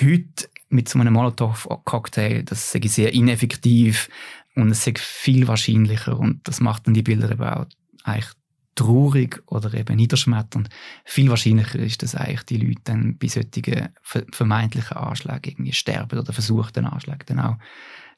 heute 0.00 0.48
mit 0.70 0.88
so 0.88 0.98
einem 0.98 1.12
Molotow-Cocktail, 1.12 2.44
das 2.44 2.74
ist 2.74 2.94
sehr 2.94 3.12
ineffektiv 3.12 4.08
und 4.54 4.70
es 4.70 4.86
ist 4.86 4.98
viel 4.98 5.46
wahrscheinlicher 5.48 6.18
und 6.18 6.46
das 6.48 6.60
macht 6.60 6.86
dann 6.86 6.94
die 6.94 7.02
Bilder 7.02 7.30
eben 7.30 7.42
auch 7.42 7.66
eigentlich 8.04 8.32
traurig 8.76 9.42
oder 9.46 9.74
eben 9.74 9.96
niederschmetternd. 9.96 10.68
Viel 11.04 11.28
wahrscheinlicher 11.28 11.78
ist, 11.80 12.02
dass 12.02 12.14
eigentlich 12.14 12.44
die 12.44 12.56
Leute 12.56 12.80
dann 12.84 13.18
bei 13.18 13.28
solchen 13.28 13.88
vermeintlichen 14.32 14.96
Anschlägen 14.96 15.42
irgendwie 15.44 15.72
sterben 15.72 16.18
oder 16.18 16.32
versuchten 16.32 16.86
Anschlägen 16.86 17.26
dann 17.26 17.40
auch 17.40 17.56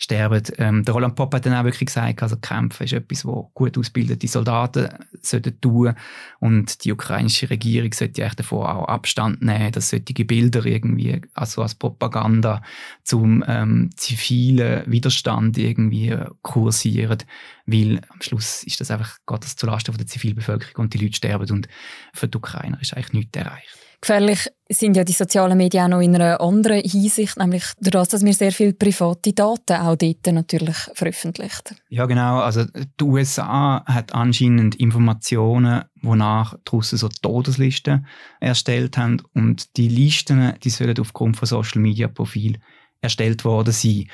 sterben. 0.03 0.43
Ähm, 0.59 0.85
der 0.85 0.95
Roland 0.95 1.15
Popp 1.15 1.33
hat 1.33 1.47
dann 1.47 1.55
auch 1.55 1.63
wirklich 1.63 1.87
gesagt, 1.87 2.23
also 2.23 2.37
Kämpfen 2.37 2.85
ist 2.85 2.93
etwas, 2.93 3.25
wo 3.25 3.51
gut 3.55 3.79
ausgebildete 3.79 4.27
Soldaten 4.27 4.89
sollten 5.21 5.61
tun 5.61 5.95
und 6.41 6.85
die 6.85 6.91
ukrainische 6.91 7.49
Regierung 7.49 7.93
sollte 7.93 8.23
eigentlich 8.23 8.35
davon 8.35 8.67
auch 8.67 8.89
Abstand 8.89 9.43
nehmen, 9.43 9.71
dass 9.71 9.91
solche 9.91 10.25
Bilder 10.25 10.67
irgendwie 10.67 11.21
also 11.35 11.63
als 11.63 11.77
Propaganda 11.77 12.63
zum 13.05 13.45
ähm, 13.47 13.91
zivilen 13.97 14.91
Widerstand 14.91 15.57
irgendwie 15.57 16.17
kursieren, 16.43 17.19
weil 17.67 18.01
am 18.09 18.21
Schluss 18.21 18.65
ist 18.65 18.81
das 18.81 18.91
einfach 18.91 19.19
geht 19.25 19.45
das 19.45 19.55
zulasten 19.55 19.95
von 19.95 19.99
der 19.99 20.09
Zivilbevölkerung 20.09 20.85
und 20.85 20.95
die 20.95 20.99
Leute 20.99 21.17
sterben 21.17 21.49
und 21.51 21.69
für 22.13 22.27
die 22.27 22.39
Ukrainer 22.39 22.81
ist 22.81 22.95
eigentlich 22.95 23.13
nichts 23.13 23.39
erreicht. 23.39 23.79
Gefährlich 24.03 24.49
sind 24.69 24.97
ja 24.97 25.05
die 25.05 25.13
sozialen 25.13 25.57
Medien 25.57 25.85
auch 25.85 25.89
noch 25.89 26.01
in 26.01 26.17
einer 26.17 26.41
anderen 26.41 26.83
Hinsicht, 26.83 27.37
nämlich 27.39 27.63
dadurch, 27.79 28.09
dass 28.09 28.25
wir 28.25 28.35
sehr 28.35 28.51
viele 28.51 28.73
private 28.73 29.33
Daten 29.33 29.77
auch 29.77 29.95
dort 29.95 30.27
natürlich 30.27 30.77
veröffentlicht. 30.95 31.77
Ja, 31.89 32.07
genau. 32.07 32.41
Also 32.41 32.65
die 32.65 33.05
USA 33.05 33.85
hat 33.87 34.13
anscheinend 34.13 34.75
Informationen, 34.75 35.85
wonach 36.03 36.55
die 36.55 36.71
Russen 36.73 36.99
so 36.99 37.09
Todeslisten 37.09 38.05
erstellt 38.41 38.99
haben 38.99 39.23
und 39.35 39.77
die 39.77 39.89
Listen, 39.89 40.55
die 40.65 40.71
sollen 40.71 40.99
aufgrund 40.99 41.37
von 41.37 41.47
Social 41.47 41.81
Media 41.81 42.09
Profil 42.09 42.59
erstellt 43.01 43.45
worden 43.45 43.73
sein. 43.73 44.09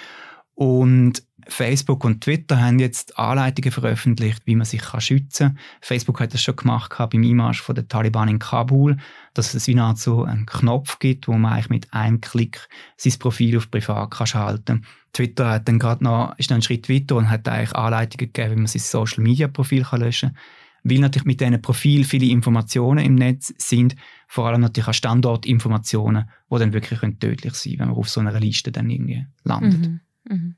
Und 0.54 1.22
Facebook 1.48 2.04
und 2.04 2.22
Twitter 2.22 2.60
haben 2.60 2.78
jetzt 2.78 3.18
Anleitungen 3.18 3.72
veröffentlicht, 3.72 4.42
wie 4.44 4.54
man 4.54 4.66
sich 4.66 4.82
schützen 4.98 5.48
kann. 5.48 5.58
Facebook 5.80 6.20
hat 6.20 6.34
das 6.34 6.42
schon 6.42 6.56
gemacht 6.56 6.92
beim 6.98 7.22
Einmarsch 7.22 7.64
der 7.66 7.88
Taliban 7.88 8.28
in 8.28 8.38
Kabul, 8.38 8.98
dass 9.34 9.54
es 9.54 9.66
wie 9.66 9.78
Art 9.78 10.06
einen 10.06 10.46
Knopf 10.46 10.98
gibt, 10.98 11.26
wo 11.26 11.32
man 11.32 11.52
eigentlich 11.52 11.70
mit 11.70 11.92
einem 11.94 12.20
Klick 12.20 12.68
sein 12.96 13.18
Profil 13.18 13.56
auf 13.56 13.70
privat 13.70 14.10
kann 14.10 14.26
schalten 14.26 14.86
Twitter 15.12 15.50
hat 15.50 15.68
dann 15.68 15.78
gerade 15.78 16.04
noch, 16.04 16.38
ist 16.38 16.50
dann 16.50 16.56
einen 16.56 16.62
Schritt 16.62 16.88
weiter 16.88 17.16
und 17.16 17.30
hat 17.30 17.48
eigentlich 17.48 17.74
Anleitungen 17.74 18.30
gegeben, 18.32 18.52
wie 18.52 18.56
man 18.56 18.66
sein 18.66 18.82
Social 18.82 19.22
Media 19.22 19.48
Profil 19.48 19.82
kann 19.82 20.00
löschen 20.00 20.34
kann. 20.34 20.38
Weil 20.84 20.98
natürlich 21.00 21.26
mit 21.26 21.40
diesen 21.40 21.60
Profil 21.60 22.04
viele 22.04 22.26
Informationen 22.26 23.04
im 23.04 23.14
Netz 23.14 23.52
sind, 23.58 23.96
vor 24.26 24.46
allem 24.46 24.60
natürlich 24.60 24.88
auch 24.88 24.94
Standortinformationen, 24.94 26.28
die 26.50 26.58
dann 26.58 26.72
wirklich 26.72 27.00
tödlich 27.18 27.54
sein 27.54 27.72
können, 27.72 27.80
wenn 27.80 27.88
man 27.88 27.96
auf 27.96 28.08
so 28.08 28.20
einer 28.20 28.38
Liste 28.38 28.70
dann 28.70 28.88
irgendwie 28.88 29.26
landet. 29.44 29.80
Mhm. 29.80 30.00
Mhm. 30.28 30.56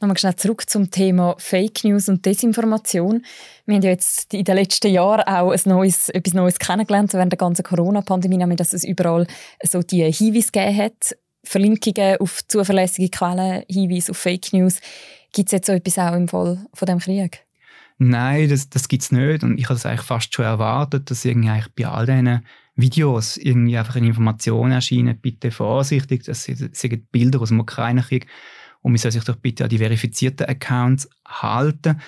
Nochmal 0.00 0.18
schnell 0.18 0.36
zurück 0.36 0.68
zum 0.68 0.90
Thema 0.90 1.34
Fake 1.38 1.84
News 1.84 2.08
und 2.08 2.24
Desinformation. 2.24 3.24
Wir 3.66 3.76
haben 3.76 3.82
ja 3.82 3.90
jetzt 3.90 4.32
in 4.32 4.44
den 4.44 4.56
letzten 4.56 4.90
Jahren 4.90 5.22
auch 5.22 5.52
ein 5.52 5.60
neues, 5.64 6.08
etwas 6.08 6.34
Neues 6.34 6.58
kennengelernt. 6.58 7.12
Während 7.12 7.32
der 7.32 7.38
ganzen 7.38 7.62
Corona-Pandemie 7.62 8.38
nämlich, 8.38 8.58
dass 8.58 8.72
es 8.72 8.84
überall 8.84 9.26
so 9.62 9.82
die 9.82 10.10
Hinweise 10.10 10.50
gegeben 10.52 10.76
hat, 10.76 11.16
Verlinkungen 11.44 12.16
auf 12.18 12.46
zuverlässige 12.46 13.10
Quellen, 13.10 13.64
Hinweise 13.68 14.12
auf 14.12 14.18
Fake 14.18 14.52
News. 14.52 14.80
Gibt 15.32 15.48
es 15.48 15.52
jetzt 15.52 15.66
so 15.66 15.72
etwas 15.72 15.98
auch 15.98 16.14
im 16.14 16.28
Fall 16.28 16.66
von 16.74 16.86
dem 16.86 16.98
Krieg? 16.98 17.44
Nein, 17.98 18.48
das, 18.48 18.70
das 18.70 18.88
gibt 18.88 19.02
es 19.02 19.12
nicht. 19.12 19.44
Und 19.44 19.58
ich 19.58 19.64
habe 19.64 19.74
das 19.74 19.84
eigentlich 19.84 20.06
fast 20.06 20.34
schon 20.34 20.46
erwartet, 20.46 21.10
dass 21.10 21.24
irgendwie 21.24 21.50
eigentlich 21.50 21.74
bei 21.74 21.86
all 21.86 22.06
diesen 22.06 22.46
Videos 22.74 23.36
irgendwie 23.36 23.76
einfach 23.76 23.96
eine 23.96 24.06
Information 24.06 24.72
erscheint. 24.72 25.20
Bitte 25.20 25.50
vorsichtig, 25.50 26.24
das 26.24 26.44
sind 26.44 27.12
Bilder 27.12 27.40
aus 27.42 27.48
dem 27.48 27.60
Ukraine-Krieg 27.60 28.26
und 28.82 28.92
man 28.92 28.98
soll 28.98 29.12
sich 29.12 29.24
doch 29.24 29.36
bitte 29.36 29.64
an 29.64 29.70
die 29.70 29.78
verifizierten 29.78 30.46
Accounts 30.46 31.08
halten. 31.26 32.00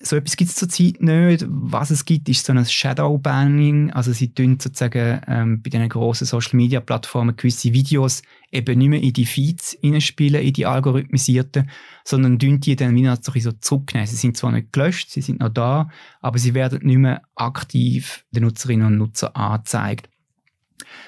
so 0.00 0.16
etwas 0.16 0.36
gibt 0.36 0.50
es 0.50 0.56
zurzeit 0.56 1.00
nicht. 1.00 1.44
Was 1.48 1.90
es 1.90 2.04
gibt, 2.04 2.28
ist 2.28 2.46
so 2.46 2.52
ein 2.52 2.64
Shadow-Banning. 2.64 3.92
Also 3.92 4.12
sie 4.12 4.32
tun 4.32 4.58
sozusagen 4.60 5.20
ähm, 5.26 5.62
bei 5.62 5.70
diesen 5.70 5.88
grossen 5.88 6.24
Social-Media-Plattformen 6.26 7.36
gewisse 7.36 7.72
Videos 7.72 8.22
eben 8.52 8.78
nicht 8.78 8.88
mehr 8.88 9.02
in 9.02 9.12
die 9.12 9.26
Feeds 9.26 9.76
hineinspielen, 9.80 10.42
in 10.42 10.52
die 10.52 10.66
algorithmisierten, 10.66 11.68
sondern 12.04 12.38
tun 12.38 12.60
die 12.60 12.76
dann 12.76 12.94
wieder 12.94 13.18
so 13.20 13.52
zurücknehmen. 13.52 14.06
Sie 14.06 14.16
sind 14.16 14.36
zwar 14.36 14.52
nicht 14.52 14.72
gelöscht, 14.72 15.10
sie 15.10 15.20
sind 15.20 15.40
noch 15.40 15.50
da, 15.50 15.90
aber 16.20 16.38
sie 16.38 16.54
werden 16.54 16.80
nicht 16.86 16.98
mehr 16.98 17.22
aktiv 17.34 18.24
den 18.30 18.44
Nutzerinnen 18.44 18.86
und 18.86 18.98
Nutzern 18.98 19.34
angezeigt. 19.34 20.08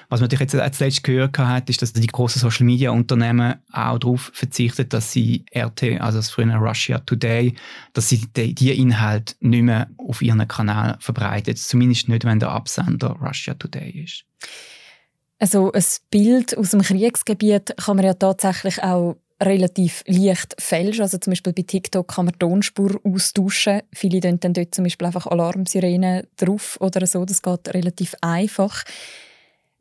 Was 0.09 0.19
man 0.19 0.25
natürlich 0.25 0.41
jetzt 0.41 0.55
als 0.55 0.79
letztes 0.79 1.03
gehört 1.03 1.37
hat, 1.37 1.69
ist, 1.69 1.81
dass 1.81 1.93
die 1.93 2.05
großen 2.07 2.39
Social 2.39 2.65
Media 2.65 2.91
Unternehmen 2.91 3.55
auch 3.71 3.97
darauf 3.97 4.31
verzichten, 4.33 4.89
dass 4.89 5.11
sie 5.11 5.45
RT, 5.55 6.01
also 6.01 6.19
das 6.19 6.29
frühere 6.29 6.57
Russia 6.57 6.99
Today, 6.99 7.55
dass 7.93 8.09
sie 8.09 8.27
die, 8.35 8.53
die 8.53 8.71
Inhalte 8.71 9.35
nicht 9.39 9.63
mehr 9.63 9.87
auf 9.97 10.21
ihren 10.21 10.47
Kanal 10.47 10.97
verbreiten. 10.99 11.55
Zumindest 11.55 12.09
nicht, 12.09 12.25
wenn 12.25 12.39
der 12.39 12.49
Absender 12.49 13.17
Russia 13.21 13.53
Today 13.53 14.03
ist. 14.03 14.25
Also 15.39 15.71
ein 15.71 15.83
Bild 16.11 16.57
aus 16.57 16.71
dem 16.71 16.81
Kriegsgebiet 16.81 17.73
kann 17.77 17.95
man 17.95 18.05
ja 18.05 18.13
tatsächlich 18.13 18.83
auch 18.83 19.15
relativ 19.41 20.03
leicht 20.05 20.55
fälschen. 20.59 21.01
Also 21.01 21.17
zum 21.17 21.31
Beispiel 21.31 21.53
bei 21.53 21.63
TikTok 21.63 22.07
kann 22.07 22.25
man 22.25 22.37
Tonspur 22.37 22.99
austauschen. 23.03 23.81
Viele 23.93 24.19
tun 24.19 24.39
dann 24.39 24.53
dort 24.53 24.75
zum 24.75 24.83
Beispiel 24.83 25.07
einfach 25.07 25.27
Alarmsirenen 25.27 26.27
drauf 26.37 26.77
oder 26.79 27.05
so. 27.07 27.25
Das 27.25 27.41
geht 27.41 27.73
relativ 27.73 28.15
einfach. 28.21 28.83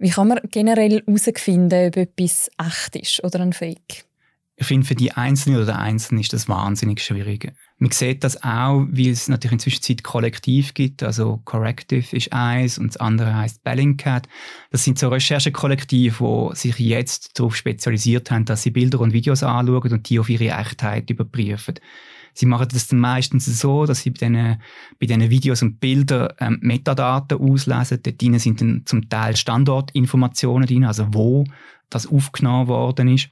Wie 0.01 0.09
kann 0.09 0.29
man 0.29 0.41
generell 0.51 1.03
herausfinden, 1.07 1.89
ob 1.89 1.97
etwas 1.99 2.51
echt 2.59 2.97
ist 2.97 3.23
oder 3.23 3.41
ein 3.41 3.53
Fake? 3.53 4.07
Ich 4.57 4.67
finde, 4.67 4.87
für 4.87 4.95
die 4.95 5.13
Einzelne 5.13 5.61
oder 5.61 5.79
Einzelnen 5.79 6.23
ist 6.23 6.33
das 6.33 6.49
wahnsinnig 6.49 7.03
schwierig. 7.03 7.53
Man 7.77 7.91
sieht 7.91 8.25
das 8.25 8.43
auch, 8.43 8.87
wie 8.91 9.11
es 9.11 9.29
natürlich 9.29 9.53
inzwischen 9.53 9.83
Zeit 9.83 10.03
Kollektiv 10.03 10.73
gibt. 10.73 11.03
Also 11.03 11.41
Corrective 11.45 12.17
ist 12.17 12.33
eins 12.33 12.79
und 12.79 12.89
das 12.89 12.97
andere 12.97 13.35
heißt 13.35 13.63
Bellingcat. 13.63 14.27
Das 14.71 14.85
sind 14.85 14.99
so 14.99 15.09
Recherchekollektive, 15.09 16.51
die 16.53 16.57
sich 16.57 16.79
jetzt 16.79 17.39
darauf 17.39 17.55
spezialisiert 17.55 18.31
haben, 18.31 18.47
dass 18.47 18.63
sie 18.63 18.71
Bilder 18.71 19.01
und 19.01 19.13
Videos 19.13 19.43
anschauen 19.43 19.93
und 19.93 20.09
die 20.09 20.19
auf 20.19 20.31
ihre 20.31 20.49
Echtheit 20.49 21.11
überprüfen. 21.11 21.75
Sie 22.35 22.47
machen 22.47 22.69
das 22.73 22.89
dann 22.89 23.01
meistens 23.01 23.47
so, 23.61 23.87
dass 23.87 24.01
sie 24.01 24.11
bei 24.11 24.19
diesen, 24.19 24.61
bei 24.99 25.07
diesen 25.07 25.31
Videos 25.31 25.63
und 25.63 25.81
Bildern 25.81 26.33
ähm, 26.39 26.59
Metadaten 26.63 27.39
auslesen. 27.39 28.01
Dort 28.03 28.41
sind 28.41 28.61
dann 28.61 28.83
zum 28.85 29.09
Teil 29.09 29.37
Standortinformationen 29.37 30.67
drin, 30.67 30.85
also 30.85 31.09
wo 31.13 31.45
das 31.89 32.07
aufgenommen 32.07 32.69
worden 32.69 33.09
ist. 33.09 33.31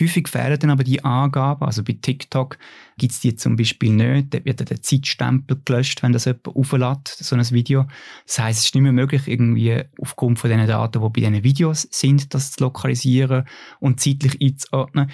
Häufig 0.00 0.28
fehlen 0.28 0.58
dann 0.58 0.70
aber 0.70 0.84
die 0.84 1.04
Angaben. 1.04 1.66
Also 1.66 1.84
bei 1.84 1.98
TikTok 2.00 2.56
gibt 2.96 3.12
es 3.12 3.20
die 3.20 3.36
zum 3.36 3.56
Beispiel 3.56 3.92
nicht. 3.92 4.32
Dort 4.32 4.46
wird 4.46 4.70
der 4.70 4.80
Zeitstempel 4.80 5.60
gelöscht, 5.64 6.02
wenn 6.02 6.12
das 6.12 6.24
jemand 6.24 6.46
auflädt, 6.48 7.08
so 7.08 7.36
ein 7.36 7.50
Video. 7.50 7.86
Das 8.26 8.38
heißt, 8.38 8.58
es 8.60 8.64
ist 8.66 8.74
nicht 8.74 8.82
mehr 8.82 8.92
möglich, 8.92 9.28
irgendwie 9.28 9.82
aufgrund 10.00 10.38
von 10.38 10.48
den 10.48 10.66
Daten, 10.66 11.02
die 11.02 11.08
bei 11.08 11.28
diesen 11.28 11.44
Videos 11.44 11.88
sind, 11.90 12.32
das 12.32 12.52
zu 12.52 12.64
lokalisieren 12.64 13.44
und 13.80 14.00
zeitlich 14.00 14.40
einzuordnen. 14.40 15.10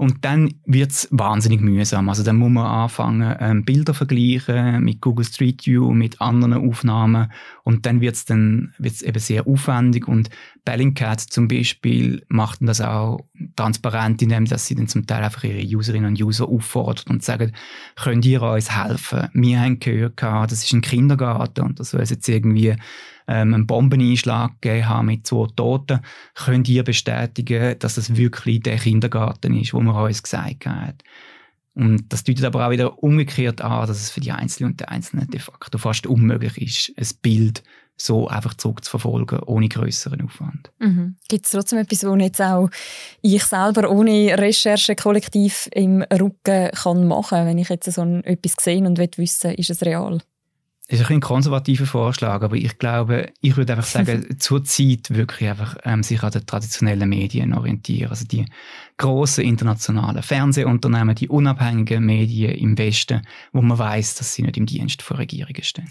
Und 0.00 0.24
dann 0.24 0.54
wird 0.64 0.92
es 0.92 1.08
wahnsinnig 1.10 1.60
mühsam. 1.60 2.08
Also 2.08 2.22
dann 2.22 2.36
muss 2.36 2.50
man 2.50 2.64
anfangen, 2.64 3.36
ähm, 3.38 3.66
Bilder 3.66 3.92
vergleichen 3.92 4.82
mit 4.82 5.02
Google 5.02 5.26
Street 5.26 5.66
View, 5.66 5.92
mit 5.92 6.22
anderen 6.22 6.54
Aufnahmen. 6.54 7.30
Und 7.64 7.84
dann 7.84 8.00
wird 8.00 8.14
es 8.14 8.24
dann 8.24 8.72
wird's 8.78 9.02
eben 9.02 9.18
sehr 9.18 9.46
aufwendig. 9.46 10.08
Und 10.08 10.30
Bellingcat 10.64 11.20
zum 11.20 11.48
Beispiel 11.48 12.24
macht 12.28 12.60
das 12.62 12.80
auch 12.80 13.26
transparent, 13.56 14.22
indem 14.22 14.46
dass 14.46 14.64
sie 14.64 14.74
dann 14.74 14.88
zum 14.88 15.06
Teil 15.06 15.22
einfach 15.22 15.44
ihre 15.44 15.76
Userinnen 15.76 16.12
und 16.12 16.22
User 16.22 16.48
auffordert 16.48 17.10
und 17.10 17.22
sagen, 17.22 17.52
könnt 17.96 18.24
ihr 18.24 18.40
uns 18.40 18.74
helfen? 18.74 19.28
Wir 19.34 19.60
haben 19.60 19.80
gehört, 19.80 20.22
das 20.22 20.64
ist 20.64 20.72
ein 20.72 20.80
Kindergarten 20.80 21.60
und 21.60 21.78
das 21.78 21.90
soll 21.90 22.00
jetzt 22.00 22.26
irgendwie 22.26 22.74
ähm, 23.30 23.54
einen 23.54 23.66
Bombeneinschlag 23.66 24.60
gegeben 24.60 24.88
haben 24.88 25.06
mit 25.06 25.26
zwei 25.26 25.46
Toten, 25.54 26.00
könnt 26.34 26.68
ihr 26.68 26.82
bestätigen, 26.82 27.78
dass 27.78 27.94
das 27.94 28.16
wirklich 28.16 28.60
der 28.62 28.76
Kindergarten 28.76 29.56
ist, 29.56 29.72
wo 29.72 29.80
man 29.80 29.94
uns 29.94 30.22
gesagt 30.22 30.66
hat. 30.66 31.04
Und 31.74 32.12
das 32.12 32.24
deutet 32.24 32.44
aber 32.44 32.66
auch 32.66 32.70
wieder 32.72 33.02
umgekehrt 33.02 33.60
an, 33.60 33.86
dass 33.86 34.02
es 34.02 34.10
für 34.10 34.20
die 34.20 34.32
Einzelnen 34.32 34.72
und 34.72 34.80
die 34.80 34.88
Einzelnen 34.88 35.30
de 35.30 35.38
facto 35.38 35.78
fast 35.78 36.06
unmöglich 36.08 36.60
ist, 36.60 36.92
ein 36.98 37.16
Bild 37.22 37.62
so 37.96 38.26
einfach 38.26 38.54
zurückzuverfolgen, 38.54 39.40
ohne 39.40 39.68
größeren 39.68 40.22
Aufwand. 40.22 40.72
Mhm. 40.78 41.16
Gibt 41.28 41.44
es 41.44 41.52
trotzdem 41.52 41.78
etwas, 41.78 42.04
wo 42.04 42.16
jetzt 42.16 42.40
auch 42.40 42.68
ich 43.22 43.44
selber 43.44 43.90
ohne 43.90 44.36
Recherche 44.38 44.96
kollektiv 44.96 45.68
im 45.72 46.02
Rücken 46.02 46.70
kann 46.72 47.06
machen 47.06 47.38
kann, 47.38 47.46
wenn 47.46 47.58
ich 47.58 47.68
jetzt 47.68 47.92
so 47.92 48.02
etwas 48.24 48.54
sehe 48.58 48.84
und 48.84 48.98
wissen 48.98 49.54
ist 49.54 49.70
es 49.70 49.82
real? 49.82 50.20
Das 50.90 50.98
ist 50.98 51.08
ein 51.08 51.20
konservativer 51.20 51.86
Vorschlag, 51.86 52.42
aber 52.42 52.56
ich 52.56 52.76
glaube, 52.78 53.32
ich 53.40 53.56
würde 53.56 53.74
einfach 53.74 53.86
sagen, 53.86 54.26
zurzeit 54.40 55.10
wirklich 55.10 55.48
einfach 55.48 55.76
ähm, 55.84 56.02
sich 56.02 56.20
an 56.24 56.32
den 56.32 56.44
traditionellen 56.44 57.08
Medien 57.08 57.54
orientieren. 57.54 58.10
Also 58.10 58.24
die 58.26 58.44
großen 58.96 59.44
internationalen 59.44 60.20
Fernsehunternehmen, 60.20 61.14
die 61.14 61.28
unabhängigen 61.28 62.04
Medien 62.04 62.56
im 62.56 62.76
Westen, 62.76 63.22
wo 63.52 63.62
man 63.62 63.78
weiß, 63.78 64.16
dass 64.16 64.34
sie 64.34 64.42
nicht 64.42 64.56
im 64.56 64.66
Dienst 64.66 65.02
von 65.02 65.18
Regierungen 65.18 65.62
stehen. 65.62 65.88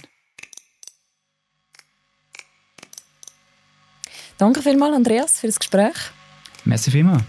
Danke 4.38 4.62
vielmals, 4.62 4.98
Andreas, 4.98 5.40
für 5.40 5.48
das 5.48 5.60
Gespräch. 5.60 5.96
Merci 6.66 6.92
vielmals. 6.92 7.24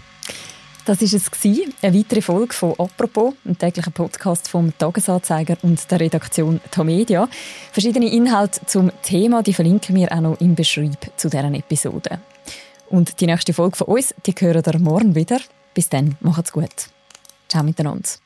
Das 0.83 0.99
war 0.99 1.19
es, 1.19 1.31
eine 1.83 1.97
weitere 1.97 2.21
Folge 2.21 2.53
von 2.53 2.73
«Apropos», 2.79 3.35
einem 3.45 3.57
täglichen 3.57 3.93
Podcast 3.93 4.47
vom 4.47 4.75
«Tagesanzeiger» 4.77 5.57
und 5.61 5.89
der 5.91 5.99
Redaktion 5.99 6.59
«Tamedia». 6.71 7.29
Verschiedene 7.71 8.11
Inhalte 8.11 8.65
zum 8.65 8.91
Thema 9.03 9.43
die 9.43 9.53
verlinken 9.53 9.95
wir 9.95 10.11
auch 10.11 10.21
noch 10.21 10.41
im 10.41 10.55
Beschreib 10.55 11.11
zu 11.17 11.29
deren 11.29 11.53
Episode. 11.53 12.19
Und 12.89 13.21
die 13.21 13.27
nächste 13.27 13.53
Folge 13.53 13.77
von 13.77 13.87
uns, 13.87 14.15
die 14.25 14.33
hören 14.37 14.63
ihr 14.65 14.79
morgen 14.79 15.13
wieder. 15.15 15.39
Bis 15.73 15.87
dann, 15.87 16.17
macht's 16.19 16.51
gut. 16.51 16.89
Ciao 17.47 17.63
miteinander. 17.63 18.20